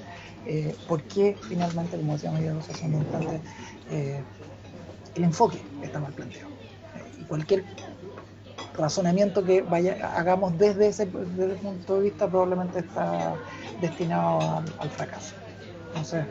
por 0.87 1.03
qué 1.03 1.37
finalmente, 1.43 1.97
como 1.99 2.15
decíamos 2.15 2.41
ya 2.41 2.53
un 2.53 2.95
instante, 2.95 3.41
el 5.15 5.25
enfoque 5.25 5.61
está 5.83 6.01
mal 6.01 6.13
planteado. 6.13 6.49
y 7.19 7.25
cualquier 7.25 7.65
razonamiento 8.75 9.45
que 9.45 9.61
vaya, 9.61 10.11
hagamos 10.17 10.57
desde 10.57 10.89
ese, 10.89 11.07
punto 11.07 11.97
de 11.97 12.03
vista 12.03 12.29
probablemente 12.29 12.79
está 12.79 13.35
destinado 13.81 14.41
al, 14.41 14.65
al 14.79 14.91
fracaso. 14.91 15.35
Entonces, 15.89 16.25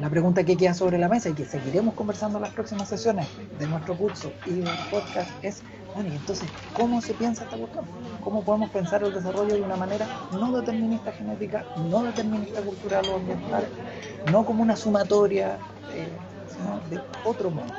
la 0.00 0.10
pregunta 0.10 0.44
que 0.44 0.56
queda 0.56 0.74
sobre 0.74 0.98
la 0.98 1.08
mesa 1.08 1.30
y 1.30 1.34
que 1.34 1.44
seguiremos 1.44 1.94
conversando 1.94 2.38
en 2.38 2.42
las 2.42 2.52
próximas 2.52 2.88
sesiones 2.88 3.26
de 3.58 3.66
nuestro 3.66 3.96
curso 3.96 4.32
y 4.44 4.60
del 4.60 4.76
podcast 4.90 5.30
es, 5.42 5.62
bueno, 5.94 6.12
y 6.12 6.16
entonces, 6.16 6.48
¿cómo 6.74 7.00
se 7.00 7.14
piensa 7.14 7.44
esta 7.44 7.56
cuestión? 7.56 7.84
¿Cómo 8.22 8.44
podemos 8.44 8.70
pensar 8.70 9.02
el 9.02 9.12
desarrollo 9.12 9.54
de 9.54 9.62
una 9.62 9.76
manera 9.76 10.06
no 10.32 10.52
determinista 10.52 11.12
genética, 11.12 11.64
no 11.88 12.02
determinista 12.02 12.60
cultural 12.60 13.08
o 13.08 13.16
ambiental, 13.16 13.64
no 14.30 14.44
como 14.44 14.62
una 14.62 14.76
sumatoria, 14.76 15.58
eh, 15.94 16.08
sino 16.46 16.80
de 16.90 17.00
otro 17.24 17.50
modo? 17.50 17.72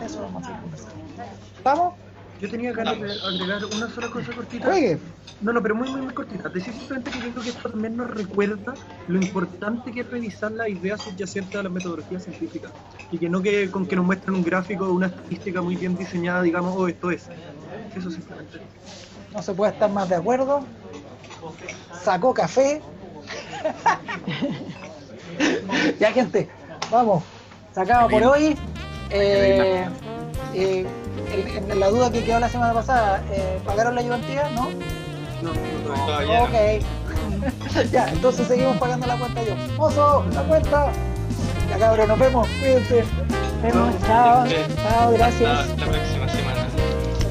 Eso 0.00 0.22
vamos 0.22 0.42
a 0.42 0.46
seguir 0.46 0.60
conversando. 0.62 2.05
Yo 2.40 2.50
tenía 2.50 2.72
ganas 2.72 3.00
de 3.00 3.12
agregar 3.12 3.64
una 3.64 3.88
sola 3.88 4.10
cosa 4.10 4.32
cortita. 4.32 4.68
Oye. 4.68 4.98
No, 5.40 5.52
no, 5.52 5.62
pero 5.62 5.74
muy, 5.74 5.90
muy, 5.90 6.02
muy 6.02 6.14
cortita. 6.14 6.48
Decir 6.48 6.74
simplemente 6.74 7.10
que 7.10 7.18
creo 7.18 7.42
que 7.42 7.50
esto 7.50 7.70
también 7.70 7.96
nos 7.96 8.10
recuerda 8.10 8.74
lo 9.08 9.20
importante 9.20 9.92
que 9.92 10.00
es 10.00 10.10
revisar 10.10 10.52
las 10.52 10.68
ideas 10.68 11.00
subyacentes 11.02 11.56
a 11.56 11.62
la 11.62 11.68
metodología 11.68 12.20
científica. 12.20 12.68
Y 13.10 13.18
que 13.18 13.28
no 13.28 13.42
que 13.42 13.70
con 13.70 13.86
que 13.86 13.96
nos 13.96 14.04
muestren 14.04 14.34
un 14.34 14.42
gráfico 14.42 14.86
o 14.86 14.92
una 14.92 15.06
estadística 15.06 15.62
muy 15.62 15.76
bien 15.76 15.96
diseñada, 15.96 16.42
digamos, 16.42 16.74
oh, 16.76 16.88
esto 16.88 17.10
es. 17.10 17.28
Eso 17.94 18.10
simplemente. 18.10 18.60
No 19.32 19.42
se 19.42 19.54
puede 19.54 19.72
estar 19.72 19.90
más 19.90 20.08
de 20.08 20.16
acuerdo. 20.16 20.64
Sacó 22.02 22.34
café. 22.34 22.82
ya, 25.98 26.12
gente, 26.12 26.48
vamos. 26.90 27.22
Sacado 27.74 28.08
por 28.08 28.22
hoy. 28.22 28.56
Eh, 29.10 29.86
eh, 30.54 30.86
en 31.32 31.80
la 31.80 31.88
duda 31.88 32.10
que 32.10 32.24
quedó 32.24 32.40
la 32.40 32.48
semana 32.48 32.72
pasada, 32.72 33.22
eh, 33.30 33.60
¿pagaron 33.64 33.94
la 33.94 34.00
ayudantía? 34.00 34.48
¿No? 34.50 34.70
No, 35.42 35.52
no, 35.52 36.06
todavía. 36.06 36.42
Ok. 36.42 37.86
ya, 37.92 38.08
entonces 38.08 38.46
seguimos 38.46 38.76
pagando 38.78 39.06
la 39.06 39.16
cuenta 39.18 39.42
yo. 39.42 39.54
¡Mozo! 39.76 40.24
¡La 40.32 40.42
cuenta! 40.42 40.92
Ya 41.68 41.78
cabrón, 41.78 42.08
nos 42.08 42.18
vemos. 42.18 42.48
Cuídense. 42.60 43.04
Nos 43.04 43.62
vemos. 43.62 43.94
Chao. 44.06 44.44
Chao, 44.46 45.12
gracias. 45.12 45.60
Hasta 45.60 45.86
la 45.86 45.92
próxima 45.92 46.28
semana. 46.28 46.66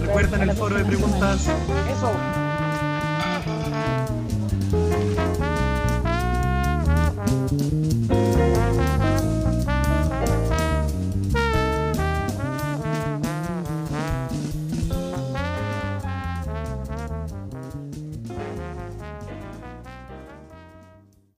Recuerden 0.02 0.42
el 0.42 0.56
foro 0.56 0.76
de 0.76 0.86
preguntas. 0.86 1.48
Eso. 1.92 2.45